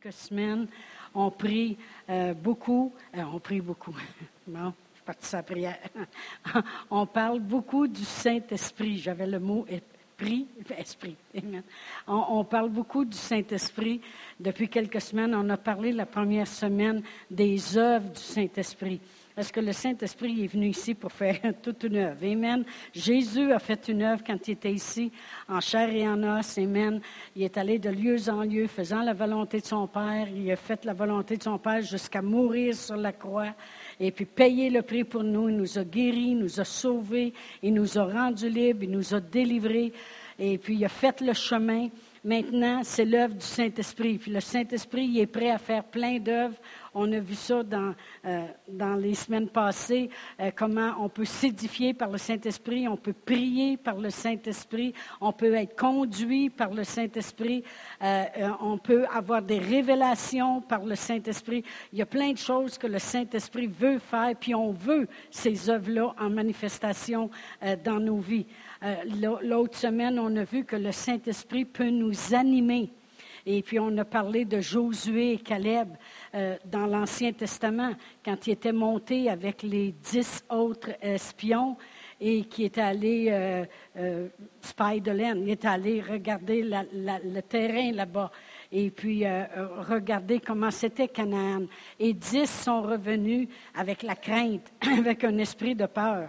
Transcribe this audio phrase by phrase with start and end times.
[0.00, 0.66] quelques semaines,
[1.14, 1.76] on prie
[2.08, 2.92] euh, beaucoup.
[3.16, 3.94] Euh, on prie beaucoup.
[4.46, 5.78] bon, je à la prière.
[6.90, 8.98] on parle beaucoup du Saint-Esprit.
[8.98, 10.46] J'avais le mot esprit.
[10.76, 11.16] esprit.
[12.06, 14.00] On, on, parle beaucoup du Saint-Esprit.
[14.38, 19.00] Depuis quelques semaines, on a parlé la première semaine des œuvres du Saint-Esprit.
[19.38, 22.24] Parce que le Saint-Esprit est venu ici pour faire toute une œuvre.
[22.24, 22.64] Amen.
[22.92, 25.12] Jésus a fait une œuvre quand il était ici,
[25.48, 26.58] en chair et en os.
[26.58, 27.00] Amen.
[27.36, 30.26] Il est allé de lieu en lieu, faisant la volonté de son Père.
[30.34, 33.54] Il a fait la volonté de son Père jusqu'à mourir sur la croix
[34.00, 35.48] et puis payé le prix pour nous.
[35.48, 39.14] Il nous a guéris, il nous a sauvés, il nous a rendus libres, il nous
[39.14, 39.92] a délivrés.
[40.36, 41.86] Et puis il a fait le chemin.
[42.24, 44.18] Maintenant, c'est l'œuvre du Saint-Esprit.
[44.18, 46.56] Puis le Saint-Esprit, il est prêt à faire plein d'œuvres.
[46.94, 47.94] On a vu ça dans,
[48.24, 50.10] euh, dans les semaines passées,
[50.40, 55.32] euh, comment on peut s'édifier par le Saint-Esprit, on peut prier par le Saint-Esprit, on
[55.32, 57.62] peut être conduit par le Saint-Esprit,
[58.02, 58.24] euh,
[58.60, 61.62] on peut avoir des révélations par le Saint-Esprit.
[61.92, 65.70] Il y a plein de choses que le Saint-Esprit veut faire, puis on veut ces
[65.70, 67.30] œuvres-là en manifestation
[67.84, 68.46] dans nos vies.
[69.42, 72.90] L'autre semaine, on a vu que le Saint-Esprit peut nous animer.
[73.50, 75.88] Et puis on a parlé de Josué et Caleb
[76.34, 81.78] euh, dans l'Ancien Testament, quand il était monté avec les dix autres espions
[82.20, 83.64] et qui était allé euh,
[83.96, 84.28] euh,
[84.60, 88.30] spy de il est allé regarder le terrain là-bas
[88.70, 91.64] et puis regarder comment c'était Canaan.
[91.98, 96.28] Et dix sont revenus avec la crainte, avec un esprit de peur.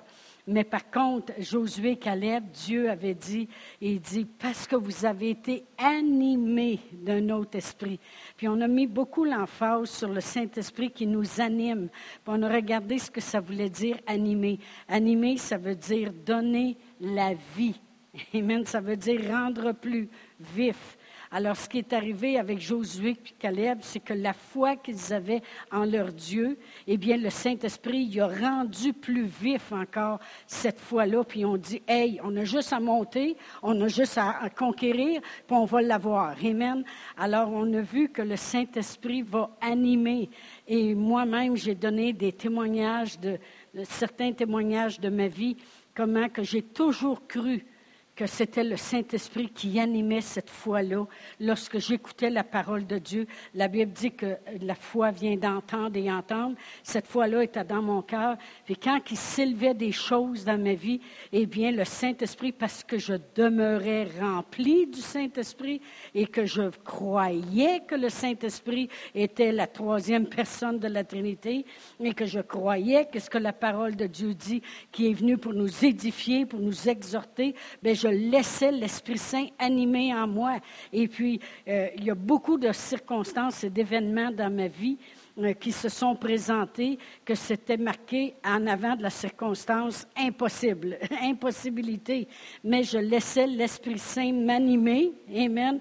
[0.51, 3.47] Mais par contre, Josué Caleb, Dieu avait dit,
[3.79, 7.99] il dit, parce que vous avez été animés d'un autre esprit.
[8.35, 11.89] Puis on a mis beaucoup l'emphase sur le Saint-Esprit qui nous anime.
[11.89, 14.59] Puis on a regardé ce que ça voulait dire animer.
[14.87, 17.79] Animer, ça veut dire donner la vie.
[18.33, 18.65] Amen.
[18.65, 20.97] Ça veut dire rendre plus vif.
[21.31, 25.43] Alors, ce qui est arrivé avec Josué et Caleb, c'est que la foi qu'ils avaient
[25.71, 31.23] en leur Dieu, eh bien, le Saint-Esprit y a rendu plus vif encore cette foi-là.
[31.23, 35.55] Puis on dit, hey, on a juste à monter, on a juste à, conquérir, puis
[35.55, 36.35] on va l'avoir.
[36.43, 36.83] Amen.
[37.15, 40.31] Alors, on a vu que le Saint-Esprit va animer.
[40.67, 43.37] Et moi-même, j'ai donné des témoignages de,
[43.75, 45.57] de certains témoignages de ma vie,
[45.93, 47.63] comment que j'ai toujours cru
[48.19, 51.05] que c'était le Saint-Esprit qui animait cette foi-là.
[51.39, 56.11] Lorsque j'écoutais la parole de Dieu, la Bible dit que la foi vient d'entendre et
[56.11, 56.57] entendre.
[56.83, 58.35] Cette foi-là était dans mon cœur.
[58.65, 60.99] Puis quand il s'élevait des choses dans ma vie,
[61.31, 65.79] eh bien, le Saint-Esprit, parce que je demeurais rempli du Saint-Esprit
[66.13, 71.65] et que je croyais que le Saint-Esprit était la troisième personne de la Trinité
[72.01, 75.37] et que je croyais que ce que la parole de Dieu dit, qui est venu
[75.37, 80.57] pour nous édifier, pour nous exhorter, bien, je laissais l'Esprit Saint animer en moi.
[80.91, 84.97] Et puis, euh, il y a beaucoup de circonstances et d'événements dans ma vie
[85.39, 92.27] euh, qui se sont présentés que c'était marqué en avant de la circonstance impossible, impossibilité.
[92.63, 95.13] Mais je laissais l'Esprit Saint m'animer.
[95.33, 95.79] Amen.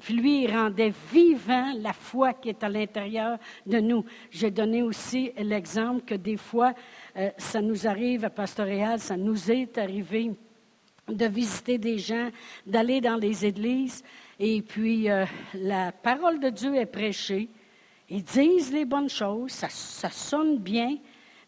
[0.00, 4.04] Puis lui, il rendait vivant la foi qui est à l'intérieur de nous.
[4.30, 6.74] J'ai donné aussi l'exemple que des fois,
[7.16, 10.32] euh, ça nous arrive à Pastoréal, ça nous est arrivé
[11.08, 12.30] de visiter des gens,
[12.66, 14.02] d'aller dans les églises.
[14.38, 15.24] Et puis, euh,
[15.54, 17.48] la parole de Dieu est prêchée.
[18.10, 20.96] Ils disent les bonnes choses, ça, sonne bien,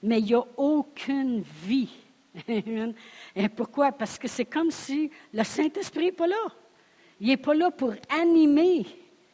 [0.03, 1.88] mais il n'y a aucune vie.
[3.56, 3.93] Pourquoi?
[3.93, 6.47] Parce que c'est comme si le Saint-Esprit n'est pas là.
[7.21, 8.87] Il n'est pas là pour animer,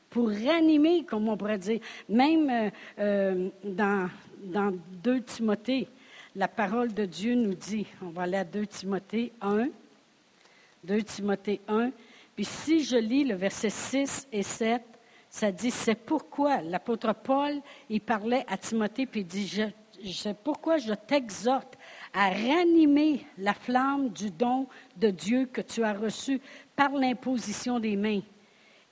[0.08, 1.80] pour ranimer, comme on pourrait dire.
[2.08, 4.08] Même euh, euh, dans,
[4.44, 4.72] dans
[5.02, 5.88] 2 Timothée,
[6.36, 9.68] la parole de Dieu nous dit, on va aller à 2 Timothée 1,
[10.86, 11.90] 2 Timothée 1.
[12.34, 14.82] Puis si je lis le verset 6 et 7,
[15.28, 17.60] ça dit, c'est pourquoi l'apôtre Paul,
[17.90, 19.62] il parlait à Timothée, puis il dit,
[20.12, 21.76] c'est pourquoi je t'exhorte
[22.12, 26.40] à ranimer la flamme du don de Dieu que tu as reçu
[26.76, 28.20] par l'imposition des mains.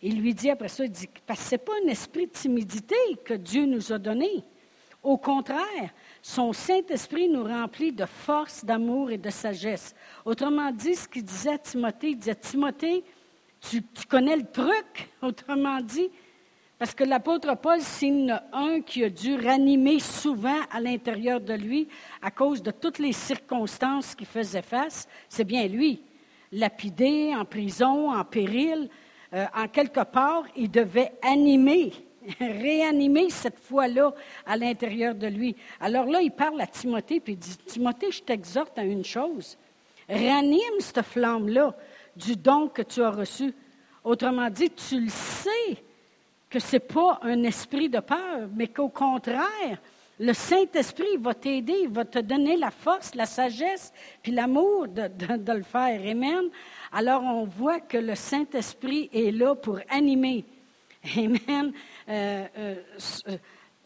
[0.03, 2.33] Il lui dit après ça, il dit, parce que ce n'est pas un esprit de
[2.33, 4.45] timidité que Dieu nous a donné.
[5.03, 5.95] Au contraire,
[6.27, 9.95] son Saint-Esprit nous remplit de force, d'amour et de sagesse.
[10.25, 13.05] Autrement dit, ce qu'il disait à Timothée, il disait, Timothée,
[13.61, 16.09] tu, connais le truc, autrement dit,
[16.79, 21.89] parce que l'apôtre Paul, a un qui a dû ranimer souvent à l'intérieur de lui
[22.23, 26.03] à cause de toutes les circonstances qui faisaient face, c'est bien lui.
[26.53, 28.89] Lapidé, en prison, en péril,
[29.35, 31.93] euh, en quelque part, il devait animer
[32.41, 34.15] réanimer cette foi-là
[34.47, 35.57] à l'intérieur de lui.
[35.81, 39.57] Alors là, il parle à Timothée, puis il dit, Timothée, je t'exhorte à une chose.
[40.09, 41.75] Ranime cette flamme-là
[42.17, 43.55] du don que tu as reçu.
[44.03, 45.83] Autrement dit, tu le sais
[46.51, 49.79] que ce n'est pas un esprit de peur, mais qu'au contraire,
[50.21, 53.93] le Saint-Esprit va t'aider, il va te donner la force, la sagesse,
[54.23, 56.01] puis l'amour de, le faire.
[56.09, 56.45] Amen.
[56.93, 60.45] Alors on voit que le Saint-Esprit est là pour animer.
[61.17, 61.73] Amen.
[62.09, 62.75] Euh, euh,
[63.29, 63.37] euh,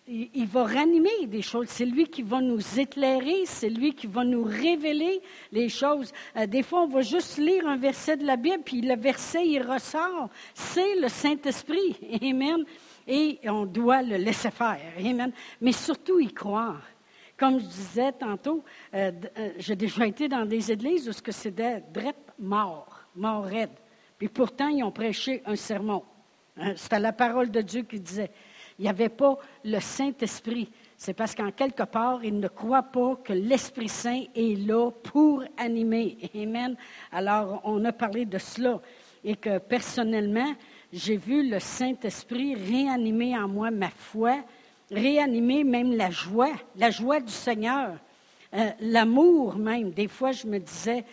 [0.07, 1.69] il, va ranimer des choses.
[1.69, 5.21] C'est lui qui va nous éclairer, c'est lui qui va nous révéler
[5.53, 6.13] les choses.
[6.47, 9.63] des fois, on va juste lire un verset de la Bible, puis le verset, il
[9.63, 10.31] ressort.
[10.55, 11.99] C'est le Saint-Esprit.
[12.23, 12.65] Amen
[13.11, 14.81] et on doit le laisser faire.
[14.99, 15.33] Amen.
[15.61, 16.83] Mais surtout y croire.
[17.37, 18.65] Comme je disais tantôt,
[19.59, 23.71] j'ai déjà été dans des églises où c'était drep mort, mort raide.
[24.19, 26.03] Puis pourtant, ils ont prêché un sermon.
[26.59, 28.31] Hein, c'était la parole de Dieu qui disait.
[28.79, 30.71] Il n'y avait pas le Saint-Esprit.
[30.97, 35.43] C'est parce qu'en quelque part, ils ne croient pas que l'Esprit Saint est là pour
[35.57, 36.17] animer.
[36.35, 36.77] Amen.
[37.11, 38.81] Alors, on a parlé de cela.
[39.25, 40.55] Et que personnellement,
[40.93, 44.45] j'ai vu le Saint-Esprit réanimer en moi ma foi,
[44.91, 47.97] réanimer même la joie, la joie du Seigneur,
[48.55, 49.91] euh, l'amour même.
[49.91, 51.05] Des fois, je me disais,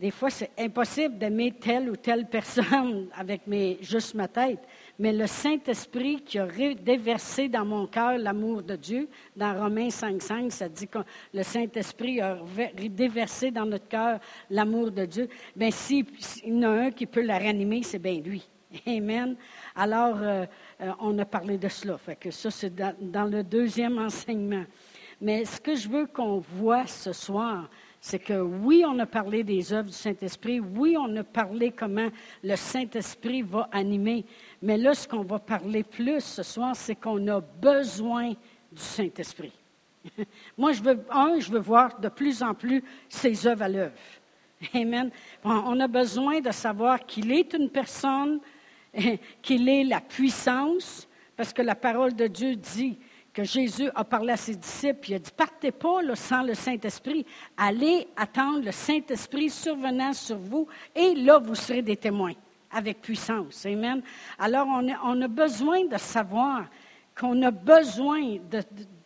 [0.00, 4.60] des fois, c'est impossible d'aimer telle ou telle personne avec mes, juste ma tête.
[4.98, 10.50] Mais le Saint-Esprit qui a déversé dans mon cœur l'amour de Dieu, dans Romains 5.5,
[10.50, 11.00] ça dit que
[11.34, 12.38] le Saint-Esprit a
[12.88, 15.28] déversé dans notre cœur l'amour de Dieu.
[15.54, 16.06] Bien, s'il
[16.46, 18.48] y en a un qui peut la réanimer, c'est bien lui.
[18.86, 19.36] Amen.
[19.76, 20.46] Alors, euh,
[20.80, 21.98] euh, on a parlé de cela.
[22.18, 24.64] Que ça, c'est dans, le deuxième enseignement.
[25.20, 27.68] Mais ce que je veux qu'on voit ce soir,
[28.00, 32.08] c'est que oui, on a parlé des œuvres du Saint-Esprit, oui, on a parlé comment
[32.42, 34.24] le Saint-Esprit va animer,
[34.62, 39.52] mais là, ce qu'on va parler plus ce soir, c'est qu'on a besoin du Saint-Esprit.
[40.56, 43.92] Moi, je veux, un, je veux voir de plus en plus ses œuvres à l'œuvre.
[44.74, 45.10] Amen.
[45.44, 48.40] On a besoin de savoir qu'il est une personne,
[49.42, 51.06] qu'il est la puissance,
[51.36, 52.98] parce que la parole de Dieu dit
[53.44, 57.24] Jésus a parlé à ses disciples, il a dit, partez pas sans le Saint-Esprit,
[57.56, 62.34] allez attendre le Saint-Esprit survenant sur vous, et là, vous serez des témoins
[62.70, 63.66] avec puissance.
[63.66, 64.02] Amen.
[64.38, 66.66] Alors, on a, besoin de savoir
[67.18, 68.38] qu'on a besoin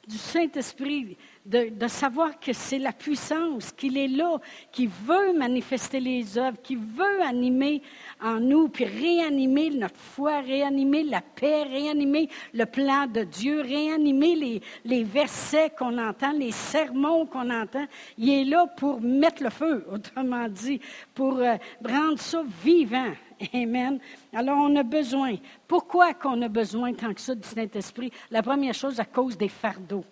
[0.07, 4.39] du Saint-Esprit de, savoir que c'est la puissance, qu'il est là,
[4.73, 7.83] qui veut manifester les œuvres, qui veut animer
[8.23, 14.61] en nous, puis réanimer notre foi, réanimer la paix, réanimer le plan de Dieu, réanimer
[14.85, 17.87] les, versets qu'on entend, les sermons qu'on entend.
[18.17, 20.81] Il est là pour mettre le feu, autrement dit,
[21.15, 23.13] pour euh, rendre ça vivant.
[23.53, 23.99] Amen.
[24.33, 25.37] Alors, on a besoin.
[25.69, 28.11] Pourquoi qu'on a besoin tant que ça du Saint-Esprit?
[28.31, 30.05] La première chose, à cause des fardeaux.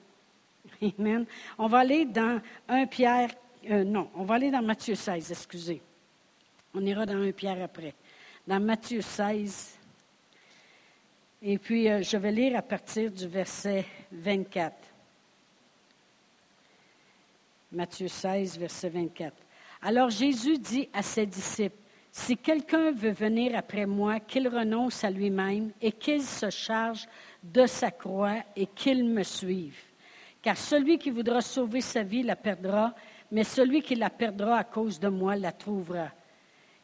[0.98, 1.26] Amen.
[1.58, 3.30] On va aller dans 1 Pierre,
[3.70, 5.80] euh, non, on va aller dans Matthieu 16, excusez.
[6.74, 7.94] On ira dans 1 Pierre après.
[8.46, 9.78] Dans Matthieu 16,
[11.42, 14.74] et puis euh, je vais lire à partir du verset 24.
[17.70, 19.34] Matthieu 16, verset 24.
[19.82, 21.76] Alors Jésus dit à ses disciples,
[22.10, 27.06] Si quelqu'un veut venir après moi, qu'il renonce à lui-même et qu'il se charge
[27.42, 29.76] de sa croix et qu'il me suive.
[30.42, 32.94] Car celui qui voudra sauver sa vie la perdra,
[33.30, 36.08] mais celui qui la perdra à cause de moi la trouvera.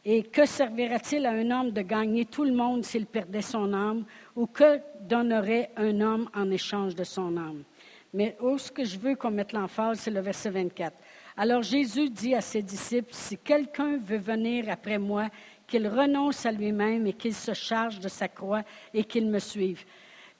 [0.05, 4.05] Et que servira-t-il à un homme de gagner tout le monde s'il perdait son âme,
[4.35, 7.63] ou que donnerait un homme en échange de son âme?
[8.13, 10.95] Mais où ce que je veux qu'on mette l'emphase, c'est le verset 24.
[11.35, 15.27] Alors Jésus dit à ses disciples, si quelqu'un veut venir après moi,
[15.67, 18.63] qu'il renonce à lui-même et qu'il se charge de sa croix
[18.93, 19.85] et qu'il me suive.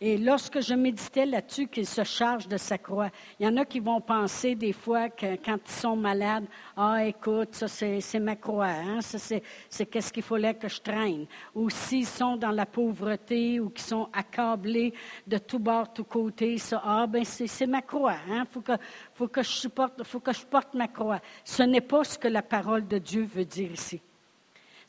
[0.02, 3.66] Et lorsque je méditais là-dessus, qu'il se charge de sa croix, il y en a
[3.66, 6.46] qui vont penser des fois que quand ils sont malades,
[6.78, 9.00] ah écoute, ça c'est ma croix, hein?
[9.02, 11.26] c'est qu'est-ce qu'il fallait que je traîne.
[11.54, 14.94] Ou s'ils sont dans la pauvreté ou qui sont accablés
[15.28, 18.46] de tout bord, tout côté, ça, ah ben c'est ma croix, hein?
[18.50, 18.74] faut que
[19.14, 21.20] faut que je porte ma croix.
[21.44, 24.02] Ce n'est pas ce que la parole de Dieu veut dire ici.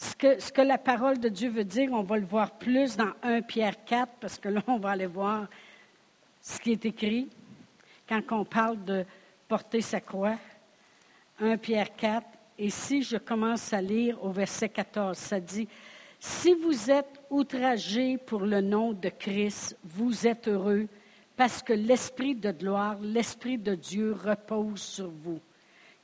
[0.00, 3.42] Ce que, la parole de Dieu veut dire, on va le voir plus dans 1
[3.42, 5.46] Pierre 4, parce que là, on va aller voir
[6.40, 7.28] ce qui est écrit
[8.08, 9.04] quand on parle de
[9.46, 10.38] porter sa croix.
[11.38, 12.26] 1 Pierre 4.
[12.56, 15.68] Et si je commence à lire au verset 14, ça dit,
[16.18, 20.88] Si vous êtes outragés pour le nom de Christ, vous êtes heureux,
[21.36, 25.40] parce que l'Esprit de gloire, l'Esprit de Dieu repose sur vous.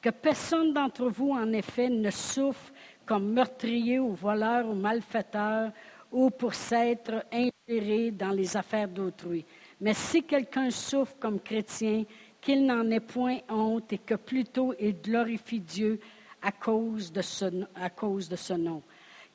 [0.02, 2.72] Que personne d'entre vous, en effet, ne souffre
[3.06, 5.70] comme meurtrier ou voleur ou malfaiteur
[6.12, 9.44] ou pour s'être ingéré dans les affaires d'autrui.
[9.80, 12.04] Mais si quelqu'un souffre comme chrétien,
[12.40, 15.98] qu'il n'en ait point honte et que plutôt il glorifie Dieu
[16.40, 18.82] à cause de ce, à cause de ce nom.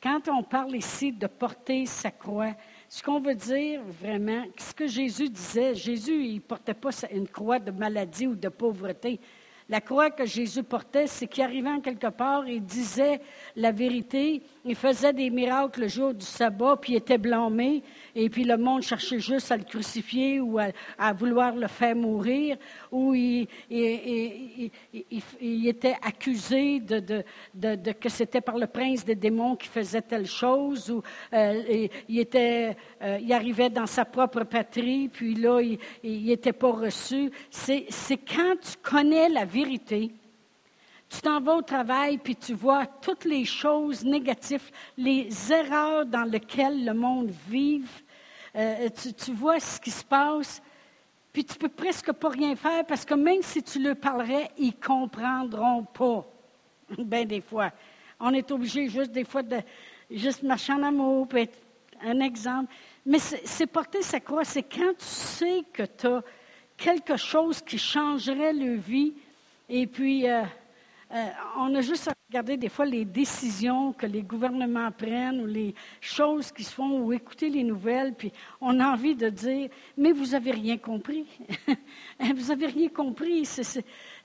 [0.02, 2.56] Quand on parle ici de porter sa croix,
[2.88, 7.28] ce qu'on veut dire vraiment, ce que Jésus disait, Jésus, il ne portait pas une
[7.28, 9.20] croix de maladie ou de pauvreté.
[9.72, 13.22] La croix que Jésus portait, c'est qu'il arrivait en quelque part, il disait
[13.56, 17.84] la vérité, il faisait des miracles le jour du sabbat, puis il était blâmé,
[18.16, 22.58] et puis le monde cherchait juste à le crucifier ou à, vouloir le faire mourir,
[22.92, 23.48] ou il,
[25.68, 27.24] était accusé de,
[28.00, 31.02] que c'était par le prince des démons qui faisait telle chose, ou
[31.34, 36.72] euh, il, était, euh, il arrivait dans sa propre patrie, puis là, il n'était pas
[36.72, 37.32] reçu.
[37.50, 37.88] C'est
[38.18, 40.12] quand tu connais la vérité,
[41.12, 46.24] tu t'en vas au travail, puis tu vois toutes les choses négatives, les erreurs dans
[46.24, 47.82] lesquelles le monde vit.
[48.56, 48.88] Euh,
[49.18, 50.62] tu, vois ce qui se passe,
[51.34, 54.76] puis tu peux presque pas rien faire parce que même si tu leur parlerais, ils
[54.76, 56.26] comprendront pas.
[56.98, 57.72] Bien des fois.
[58.20, 59.58] On est obligé juste des fois de
[60.10, 61.60] juste marcher en amour, peut être
[62.02, 62.74] un exemple.
[63.06, 66.22] Mais c'est porter sa croix, c'est quand tu sais que tu as
[66.78, 69.14] quelque chose qui changerait leur vie,
[69.74, 70.44] et puis, euh,
[71.14, 75.46] euh, on a juste à regarder des fois les décisions que les gouvernements prennent ou
[75.46, 79.70] les choses qui se font ou écouter les nouvelles, puis on a envie de dire,
[79.98, 81.26] mais vous n'avez rien compris.
[82.20, 83.50] vous n'avez rien compris.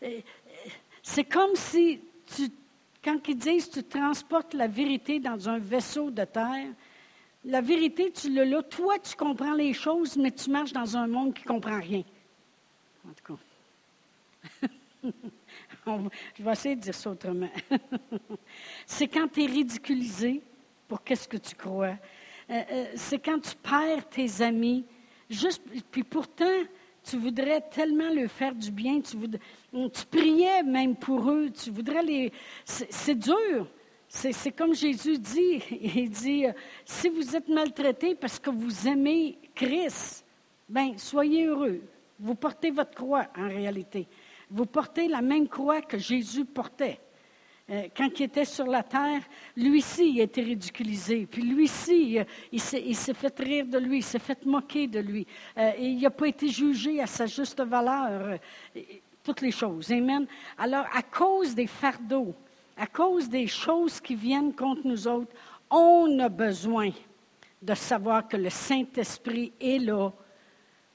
[0.02, 0.20] Euh,
[1.02, 2.00] c'est comme si,
[3.02, 6.68] quand ils disent tu transportes la vérité dans un vaisseau de terre,
[7.44, 8.62] la vérité, tu l'as là.
[8.62, 12.02] Toi, tu comprends les choses, mais tu marches dans un monde qui ne comprend rien.
[13.08, 13.36] En tout
[14.62, 14.68] cas.
[16.34, 17.50] Je vais essayer de dire ça autrement.
[18.86, 20.42] c'est quand tu es ridiculisé
[20.88, 21.96] pour qu'est-ce que tu crois.
[22.50, 24.84] Euh, euh, c'est quand tu perds tes amis.
[25.90, 26.62] Puis pourtant,
[27.02, 29.00] tu voudrais tellement leur faire du bien.
[29.00, 29.16] Tu,
[30.10, 31.50] priais même pour eux.
[31.50, 32.32] Tu voudrais les.
[32.64, 33.68] C'est dur.
[34.08, 35.62] C'est comme Jésus dit.
[35.70, 36.52] Il dit euh,
[36.84, 40.24] si vous êtes maltraité parce que vous aimez Christ,
[40.68, 41.80] ben soyez heureux.
[42.18, 44.08] Vous portez votre croix en réalité.
[44.50, 47.00] Vous portez la même croix que Jésus portait.
[47.68, 49.22] Euh, quand il était sur la terre,
[49.56, 51.26] lui-ci il a été ridiculisé.
[51.26, 52.18] Puis lui-ci,
[52.52, 55.26] il, s'est fait rire de lui, il s'est fait moquer de lui.
[55.58, 58.38] Euh, et il n'a pas été jugé à sa juste valeur.
[58.76, 58.80] Euh,
[59.24, 59.90] toutes les choses.
[59.90, 60.24] Amen.
[60.56, 62.32] Alors, à cause des fardeaux,
[62.76, 65.34] à cause des choses qui viennent contre nous autres,
[65.68, 66.90] on a besoin
[67.60, 70.12] de savoir que le Saint-Esprit est là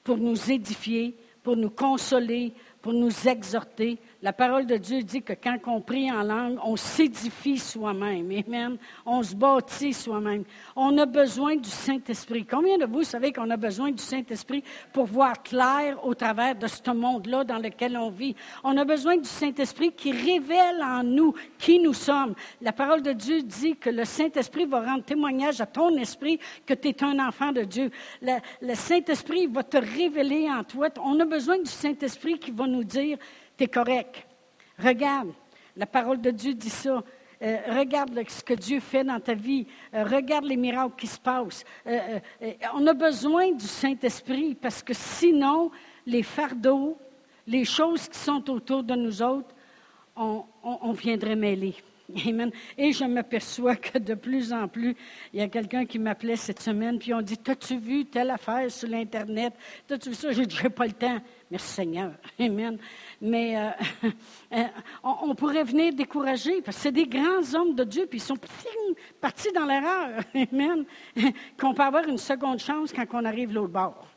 [0.02, 3.98] pour nous édifier, pour nous consoler, pour nous exhorter.
[4.24, 8.30] La parole de Dieu dit que quand on prie en langue, on s'édifie soi-même.
[8.30, 8.76] Amen.
[9.04, 10.44] On se bâtit soi-même.
[10.76, 12.46] On a besoin du Saint-Esprit.
[12.46, 14.62] Combien de vous savez qu'on a besoin du Saint-Esprit
[14.92, 18.36] pour voir clair au travers de ce monde-là dans lequel on vit?
[18.62, 22.36] On a besoin du Saint-Esprit qui révèle en nous qui nous sommes.
[22.60, 26.74] La parole de Dieu dit que le Saint-Esprit va rendre témoignage à ton esprit que
[26.74, 27.90] tu es un enfant de Dieu.
[28.20, 30.90] Le, le Saint-Esprit va te révéler en toi.
[31.02, 33.18] On a besoin du Saint-Esprit qui va nous dire,
[33.56, 34.26] tu es correct.
[34.78, 35.32] Regarde,
[35.76, 37.02] la parole de Dieu dit ça.
[37.42, 39.66] Euh, regarde ce que Dieu fait dans ta vie.
[39.94, 41.64] Euh, regarde les miracles qui se passent.
[41.86, 42.20] Euh,
[42.74, 45.72] on a besoin du Saint-Esprit parce que sinon,
[46.06, 46.96] les fardeaux,
[47.46, 49.54] les choses qui sont autour de nous autres,
[50.14, 51.74] on viendrait mêler.
[52.26, 52.50] Amen.
[52.76, 54.96] Et je m'aperçois que de plus en plus,
[55.32, 58.70] il y a quelqu'un qui m'appelait cette semaine, puis on dit T'as-tu vu telle affaire
[58.70, 59.54] sur l'Internet?
[59.86, 61.20] T'as-tu vu ça J'ai dit J'ai pas le temps.
[61.52, 62.12] Merci Seigneur.
[62.40, 62.78] Amen.
[63.20, 63.70] Mais euh,
[64.54, 64.64] euh,
[65.04, 68.38] on, pourrait venir décourager, parce que c'est des grands hommes de Dieu, puis ils sont
[69.20, 70.24] partis dans l'erreur.
[70.34, 70.86] Amen.
[71.60, 74.08] Qu'on peut avoir une seconde chance quand on arrive l'autre bord.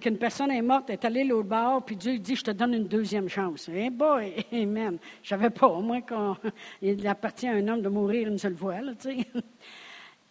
[0.00, 2.88] qu'une personne est morte, est allée l'autre bord, puis Dieu dit, je te donne une
[2.88, 3.68] deuxième chance.
[3.70, 4.96] Eh boy, amen.
[5.22, 8.80] Je savais pas, au moins qu'il appartient à un homme de mourir une seule fois,
[8.80, 9.26] là, tu sais.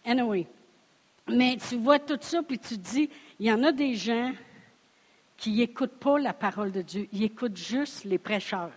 [0.04, 0.44] Anyway.
[1.28, 4.32] Mais tu vois tout ça, puis tu te dis, il y en a des gens
[5.36, 7.08] qui n'écoutent pas la parole de Dieu.
[7.12, 8.70] Ils écoutent juste les prêcheurs.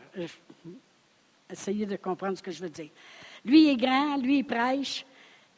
[1.49, 2.89] Essayez de comprendre ce que je veux dire.
[3.45, 5.05] Lui, il est grand, lui, il prêche,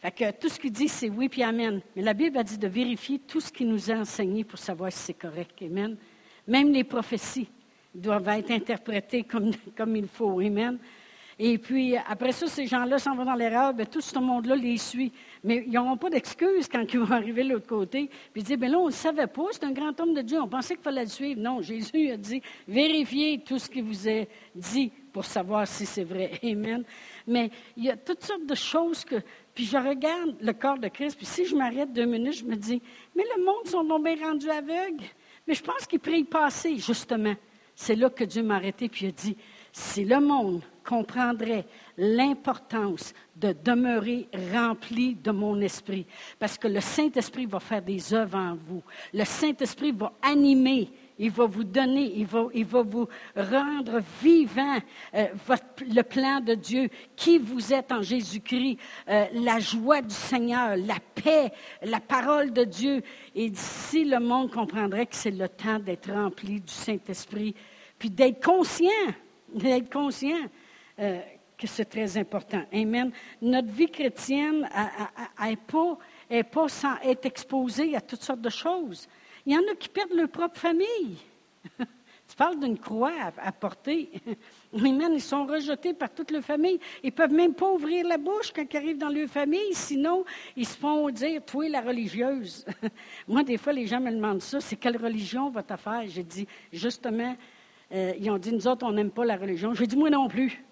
[0.01, 1.79] fait que tout ce qu'il dit, c'est oui puis amen.
[1.95, 4.91] Mais la Bible a dit de vérifier tout ce qu'il nous a enseigné pour savoir
[4.91, 5.61] si c'est correct.
[5.61, 5.95] Amen.
[6.47, 7.47] Même les prophéties
[7.93, 10.39] doivent être interprétées comme, comme il faut.
[10.39, 10.79] Amen.
[11.37, 14.77] Et puis, après ça, ces gens-là s'en vont dans l'erreur, bien, tout ce monde-là les
[14.77, 15.11] suit.
[15.43, 18.09] Mais ils n'auront pas d'excuses quand ils vont arriver de l'autre côté.
[18.31, 20.39] Puis ils disent, bien là, on ne savait pas, c'est un grand homme de Dieu,
[20.39, 21.41] on pensait qu'il fallait le suivre.
[21.41, 26.03] Non, Jésus a dit, vérifiez tout ce qui vous est dit pour savoir si c'est
[26.03, 26.39] vrai.
[26.43, 26.83] Amen.
[27.27, 29.15] Mais il y a toutes sortes de choses que
[29.53, 32.55] puis je regarde le corps de Christ, puis si je m'arrête deux minutes, je me
[32.55, 32.81] dis,
[33.15, 35.03] mais le monde sont tombés rendus aveugles.
[35.47, 37.35] Mais je pense qu'il prie passer, justement.
[37.75, 39.35] C'est là que Dieu m'a arrêté, puis il a dit,
[39.73, 41.65] c'est le monde comprendrait
[41.97, 46.05] l'importance de demeurer rempli de mon esprit,
[46.39, 48.83] parce que le Saint-Esprit va faire des œuvres en vous.
[49.13, 50.89] Le Saint-Esprit va animer
[51.21, 54.79] il va vous donner, il va, vous rendre vivant
[55.13, 55.27] euh,
[55.87, 60.97] le plan de Dieu, qui vous êtes en Jésus-Christ, euh, la joie du Seigneur, la
[61.13, 61.51] paix,
[61.83, 63.03] la parole de Dieu.
[63.35, 67.53] Et d'ici, le monde comprendrait que c'est le temps d'être rempli du Saint-Esprit,
[67.99, 68.89] puis d'être conscient,
[69.53, 70.49] d'être conscient.
[71.01, 71.19] Euh,
[71.61, 72.63] que c'est très important.
[72.73, 73.11] Amen.
[73.39, 74.67] Notre vie chrétienne
[75.39, 79.07] n'est pas, est pas sans être exposée à toutes sortes de choses.
[79.45, 81.17] Il y en a qui perdent leur propre famille.
[81.77, 84.09] tu parles d'une croix à, porter.
[84.73, 85.11] Amen.
[85.13, 86.79] Ils sont rejetés par toute leur famille.
[87.03, 90.25] Ils ne peuvent même pas ouvrir la bouche quand ils arrivent dans leur famille, sinon
[90.55, 92.65] ils se font dire Toi, la religieuse.
[93.27, 96.47] Moi, des fois, les gens me demandent ça c'est quelle religion votre affaire J'ai dit
[96.73, 97.35] Justement,
[97.91, 99.75] euh, ils ont dit Nous autres, on n'aime pas la religion.
[99.75, 100.63] J'ai dit Moi non plus.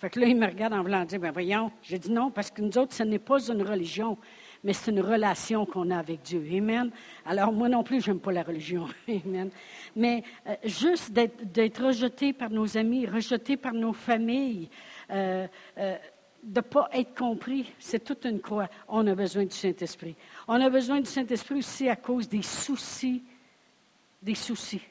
[0.00, 1.70] Fait que là, ils me regardent en voulant dire Ben voyons.
[1.82, 4.18] J'ai dit Non, parce que nous autres, ce n'est pas une religion
[4.62, 6.44] mais c'est une relation qu'on a avec Dieu.
[6.52, 6.90] Amen.
[7.24, 8.86] Alors, moi non plus, je n'aime pas la religion.
[9.08, 9.50] Amen.
[9.96, 14.68] Mais euh, juste d'être rejeté par nos amis, rejeté par nos familles,
[15.10, 15.46] euh,
[15.78, 15.96] euh,
[16.42, 18.68] de ne pas être compris, c'est toute une croix.
[18.88, 20.16] On a besoin du Saint-Esprit.
[20.48, 23.22] On a besoin du Saint-Esprit aussi à cause des soucis,
[24.22, 24.82] des soucis.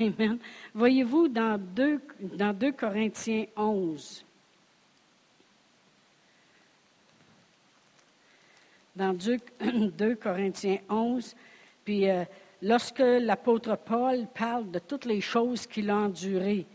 [0.00, 0.38] Amen.
[0.74, 1.60] Voyez-vous, dans
[2.20, 4.24] dans 2 Corinthiens 11,
[8.96, 11.34] dans 2, Corinthiens 11.
[11.84, 12.24] Puis euh,
[12.62, 16.66] lorsque l'apôtre Paul parle de toutes les choses qu'il a endurées,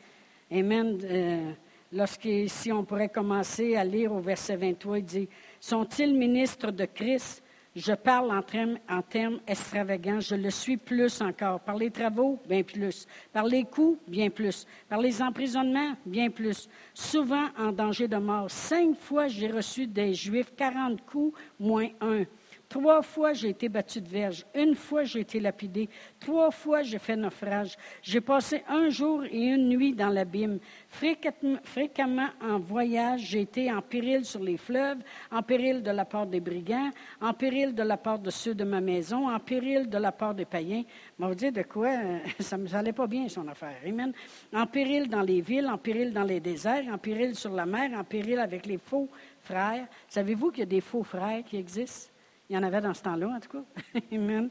[0.51, 0.99] Amen.
[1.03, 1.51] Euh,
[1.93, 6.85] lorsque, si on pourrait commencer à lire au verset 23, il dit Sont-ils ministres de
[6.85, 7.43] Christ
[7.75, 10.19] je parle en termes, extravagants.
[10.19, 11.59] Je le suis plus encore.
[11.59, 13.05] Par les travaux, bien plus.
[13.31, 14.65] Par les coups, bien plus.
[14.87, 16.67] Par les emprisonnements, bien plus.
[16.93, 18.49] Souvent en danger de mort.
[18.49, 22.23] Cinq fois, j'ai reçu des Juifs 40 coups, moins un.
[22.69, 24.45] Trois fois, j'ai été battu de verge.
[24.53, 25.89] Une fois, j'ai été lapidé.
[26.19, 27.75] Trois fois, j'ai fait naufrage.
[28.03, 30.59] J'ai passé un jour et une nuit dans l'abîme.
[30.87, 34.99] Fréquemment en voyage, j'ai été en péril sur les fleuves,
[35.31, 38.63] en péril de la part des brigands, en péril de la part de ceux de
[38.63, 40.83] ma maison, en péril de la part des païens.
[41.17, 41.89] Va dire de quoi
[42.39, 43.77] ça ne allait pas bien, son affaire.
[43.83, 44.13] Amen.
[44.53, 47.97] En péril dans les villes, en péril dans les déserts, en péril sur la mer,
[47.97, 49.09] en péril avec les faux
[49.41, 49.87] frères.
[50.07, 52.11] Savez-vous qu'il y a des faux frères qui existent?
[52.49, 54.09] Il y en avait dans ce temps-là, en tout cas.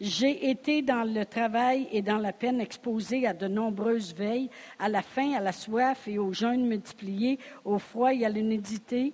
[0.00, 4.88] J'ai été dans le travail et dans la peine exposé à de nombreuses veilles, à
[4.88, 9.12] la faim, à la soif et aux jeûnes multipliés, au froid et à l'humidité.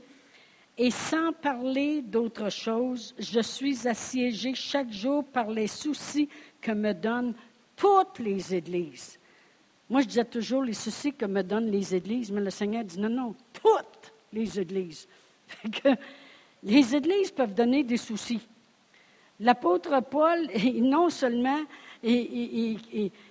[0.77, 6.29] Et sans parler d'autre chose, je suis assiégé chaque jour par les soucis
[6.61, 7.35] que me donnent
[7.77, 9.19] toutes les églises.
[9.89, 13.01] Moi, je disais toujours les soucis que me donnent les églises, mais le Seigneur dit
[13.01, 15.09] non, non, toutes les églises.
[16.63, 18.47] les églises peuvent donner des soucis.
[19.41, 20.49] L'apôtre Paul,
[20.81, 21.61] non seulement
[22.03, 22.79] il,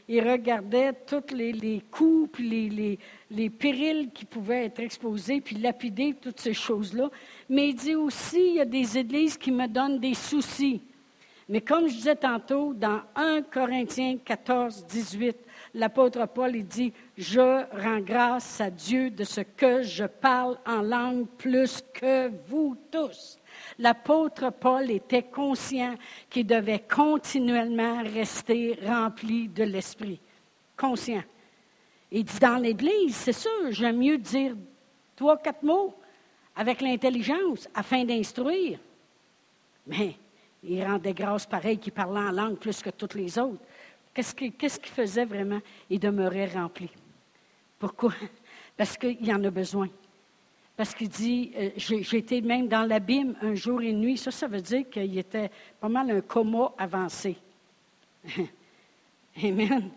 [0.10, 7.10] regardait tous les, coups, les, périls qui pouvaient être exposés, puis lapider toutes ces choses-là,
[7.50, 10.82] mais il dit aussi, il y a des églises qui me donnent des soucis.
[11.50, 15.38] Mais comme je disais tantôt, dans 1 Corinthiens 14, 18,
[15.78, 17.40] l'apôtre Paul il dit, je
[17.82, 23.40] rends grâce à Dieu de ce que je parle en langue plus que vous tous.
[23.80, 25.96] L'apôtre Paul était conscient
[26.30, 30.20] qu'il devait continuellement rester rempli de l'Esprit.
[30.76, 31.24] Conscient.
[32.12, 34.56] Il dit dans l'Église, c'est sûr, j'aime mieux dire
[35.16, 35.94] trois, quatre mots
[36.56, 38.80] avec l'intelligence afin d'instruire.
[39.86, 40.16] Mais
[40.64, 43.62] il rendait grâce pareil qu'il parlait en langue plus que toutes les autres.
[44.18, 45.60] Qu'est-ce qu'il faisait vraiment?
[45.92, 46.90] Il demeurait rempli.
[47.78, 48.14] Pourquoi?
[48.78, 49.90] Parce qu'il en a besoin.
[50.76, 51.70] Parce qu'il dit, euh,
[52.14, 54.18] été même dans l'abîme un jour et une nuit.
[54.18, 57.36] Ça, ça veut dire qu'il était pas mal un coma avancé.
[59.44, 59.90] Amen.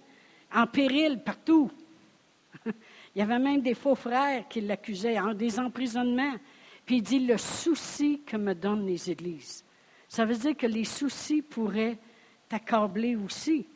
[0.55, 1.71] En péril partout.
[2.67, 6.37] Il y avait même des faux frères qui l'accusaient, en des emprisonnements.
[6.85, 9.65] Puis il dit, le souci que me donnent les églises.
[10.09, 11.99] Ça veut dire que les soucis pourraient
[12.49, 13.67] t'accabler aussi.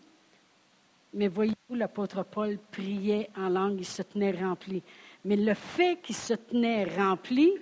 [1.14, 4.82] Mais voyez-vous, l'apôtre Paul priait en langue, il se tenait rempli.
[5.24, 7.52] Mais le fait qu'il se tenait rempli,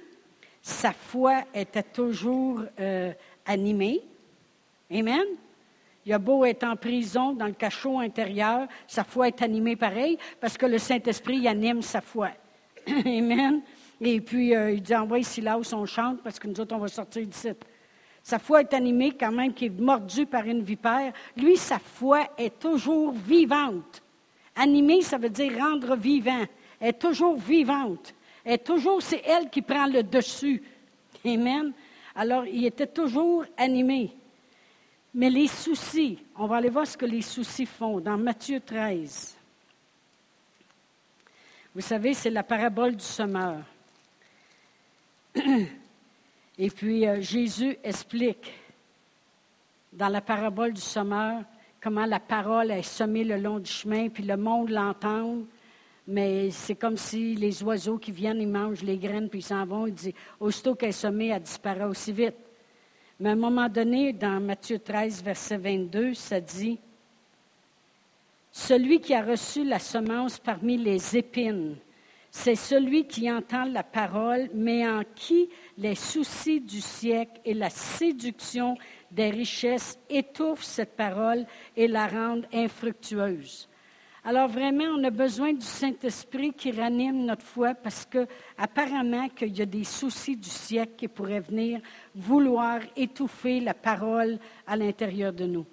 [0.62, 3.12] sa foi était toujours euh,
[3.44, 4.00] animée.
[4.90, 5.24] Amen.
[6.04, 10.56] Il a beau en prison, dans le cachot intérieur, sa foi est animée pareil, parce
[10.56, 12.30] que le Saint-Esprit anime sa foi.
[12.86, 13.60] Amen.
[14.00, 16.74] Et puis, euh, il dit, envoie ici là où on chante, parce que nous autres,
[16.74, 17.50] on va sortir d'ici.
[18.22, 21.12] Sa foi est animée quand même, qui est mordu par une vipère.
[21.37, 24.02] Lui, sa foi est toujours vivante.
[24.54, 26.44] Animée, ça veut dire rendre vivant,
[26.78, 28.14] Elle est toujours vivante.
[28.44, 30.62] Elle est toujours, c'est elle qui prend le dessus.
[31.24, 31.72] Amen.
[32.14, 34.12] Alors, il était toujours animé.
[35.14, 39.37] Mais les soucis, on va aller voir ce que les soucis font dans Matthieu 13.
[41.74, 43.62] Vous savez, c'est la parabole du semeur.
[46.64, 48.53] Et puis euh, Jésus explique
[49.92, 51.42] dans la parabole du semeur
[51.81, 55.38] comment la parole est semée le long du chemin, puis le monde l'entend,
[56.07, 59.66] mais c'est comme si les oiseaux qui viennent, ils mangent les graines, puis ils s'en
[59.66, 62.37] vont, ils disent, aussitôt qu'elle est semée, elle disparaît aussi vite.
[63.18, 66.79] Mais à un moment donné, dans Matthieu 13, verset 22, ça dit,
[68.53, 71.75] Celui qui a reçu la semence parmi les épines,
[72.35, 77.68] c'est celui qui entend la parole, mais en qui les soucis du siècle et la
[77.68, 78.75] séduction
[79.11, 81.45] des richesses étouffent cette parole
[81.77, 83.68] et la rendent infructueuse.
[84.25, 89.55] Alors vraiment, on a besoin du Saint-Esprit qui ranime notre foi parce que apparemment qu'il
[89.55, 91.83] y a des soucis du siècle qui pourraient venir
[92.14, 95.66] vouloir étouffer la parole à l'intérieur de nous.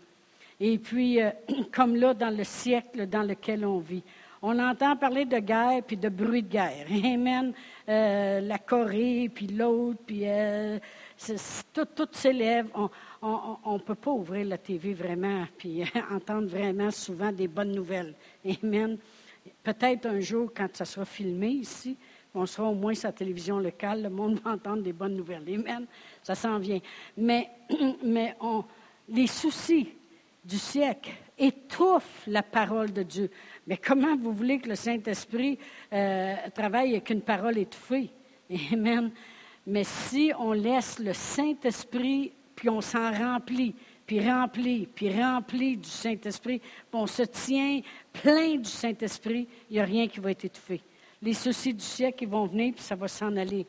[0.60, 1.30] Et puis, euh,
[1.72, 4.04] comme là, dans le siècle dans lequel on vit,
[4.41, 6.86] on entend parler de guerre puis de bruit de guerre.
[7.04, 7.54] Amen.
[7.88, 10.80] Euh, la Corée, puis l'autre, puis euh,
[11.73, 12.67] tout, tout s'élève.
[13.21, 18.13] On ne peut pas ouvrir la TV vraiment, puis entendre vraiment souvent des bonnes nouvelles.
[18.63, 18.97] Amen.
[19.63, 21.97] Peut-être un jour, quand ça sera filmé ici,
[22.34, 25.43] on sera au moins la télévision locale, le monde va entendre des bonnes nouvelles.
[25.47, 25.86] Amen.
[26.23, 26.80] Ça s'en vient.
[27.17, 27.49] Mais,
[28.04, 28.63] mais on,
[29.10, 29.89] les soucis
[30.45, 33.32] du siècle étouffent la parole de Dieu.
[33.69, 35.60] Mais comment vous voulez que le Saint-Esprit
[35.93, 38.10] euh, travaille avec une parole étouffée?
[38.73, 39.12] Amen.
[39.67, 43.75] Mais si on laisse le Saint-Esprit, puis on s'en remplit,
[44.08, 49.79] puis remplit, puis remplit du Saint-Esprit, puis on se tient plein du Saint-Esprit, il n'y
[49.79, 50.82] a rien qui va être étouffé.
[51.21, 53.67] Les soucis du siècle, ils vont venir, puis ça va s'en aller.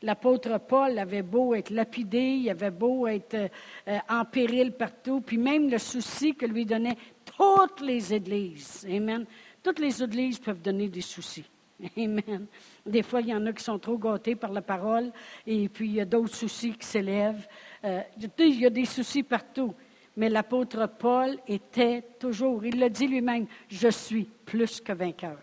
[0.00, 3.34] L'apôtre Paul avait beau être lapidé, il avait beau être
[3.86, 6.96] euh, en péril partout, puis même le souci que lui donnait
[7.36, 8.86] toutes les églises.
[8.88, 9.26] Amen.
[9.62, 11.44] Toutes les églises peuvent donner des soucis.
[11.96, 12.46] Amen.
[12.84, 15.12] Des fois, il y en a qui sont trop gâtés par la parole,
[15.46, 17.46] et puis il y a d'autres soucis qui s'élèvent.
[17.84, 18.02] Euh,
[18.38, 19.74] il y a des soucis partout.
[20.16, 25.38] Mais l'apôtre Paul était toujours, il l'a dit lui-même, je suis plus que vainqueur.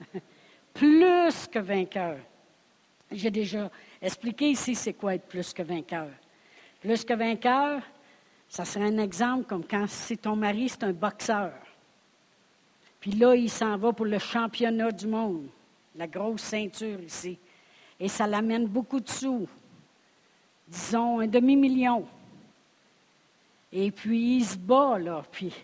[0.74, 2.16] plus que vainqueur.
[3.12, 6.08] J'ai déjà expliqué ici c'est quoi être plus que vainqueur.
[6.80, 7.82] Plus que vainqueur,
[8.50, 11.52] ça serait un exemple comme quand si ton mari, c'est un boxeur.
[12.98, 15.46] Puis là, il s'en va pour le championnat du monde,
[15.94, 17.38] la grosse ceinture ici.
[17.98, 19.48] Et ça l'amène beaucoup de sous,
[20.66, 22.04] disons un demi-million.
[23.72, 25.54] Et puis il se bat, là, puis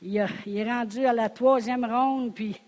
[0.00, 2.58] il, est rendu à la troisième ronde, puis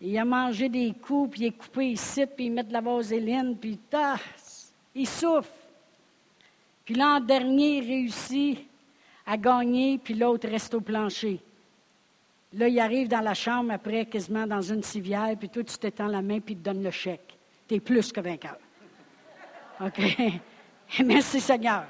[0.00, 2.80] il a mangé des coups, puis il est coupé ici, puis il met de la
[2.80, 3.80] vaseline, puis
[4.94, 5.50] il souffre.
[6.84, 8.58] Puis l'an dernier, il réussit
[9.26, 11.40] à gagner, puis l'autre reste au plancher.
[12.52, 16.06] Là, il arrive dans la chambre après, quasiment dans une civière, puis toi, tu t'étends
[16.06, 17.36] la main, puis il te donne le chèque.
[17.68, 18.56] Tu es plus que vainqueur.
[19.80, 20.00] OK?
[21.04, 21.84] Merci Seigneur.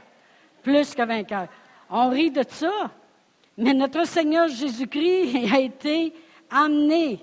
[0.63, 1.49] Plus que vainqueur.
[1.91, 2.91] On rit de ça,
[3.57, 6.13] mais notre Seigneur Jésus-Christ a été
[6.51, 7.21] emmené.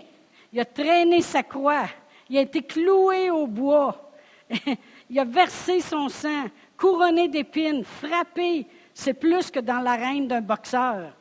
[0.53, 1.87] Il a traîné sa croix.
[2.29, 4.11] Il a été cloué au bois.
[5.09, 6.45] il a versé son sang,
[6.77, 11.13] couronné d'épines, frappé, c'est plus que dans l'arène d'un boxeur.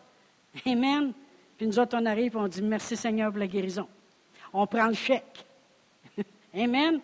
[0.67, 1.13] Amen.
[1.57, 3.89] Puis nous autres, on arrive et on dit merci Seigneur pour la guérison.
[4.53, 5.45] On prend le chèque.
[6.55, 7.01] Amen.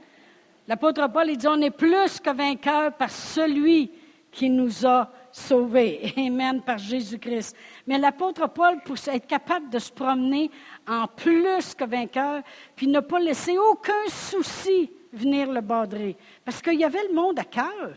[0.67, 3.91] L'apôtre Paul, il dit on est plus que vainqueur par celui
[4.31, 6.13] qui nous a sauvés.
[6.17, 7.57] Amen, par Jésus-Christ.
[7.87, 10.51] Mais l'apôtre Paul, pour être capable de se promener
[10.87, 12.43] en plus que vainqueur,
[12.77, 17.39] puis ne pas laisser aucun souci venir le badrer, parce qu'il y avait le monde
[17.39, 17.97] à cœur.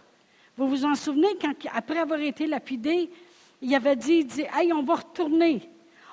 [0.62, 3.10] Vous vous en souvenez, quand, après avoir été lapidé,
[3.64, 5.68] il avait dit, il dit, hey, on va retourner.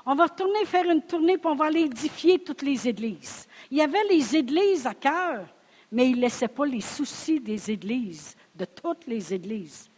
[0.06, 3.46] On va retourner faire une tournée, puis on va aller édifier toutes les églises.
[3.70, 5.44] Il y avait les églises à cœur,
[5.92, 9.90] mais il ne laissait pas les soucis des églises, de toutes les églises,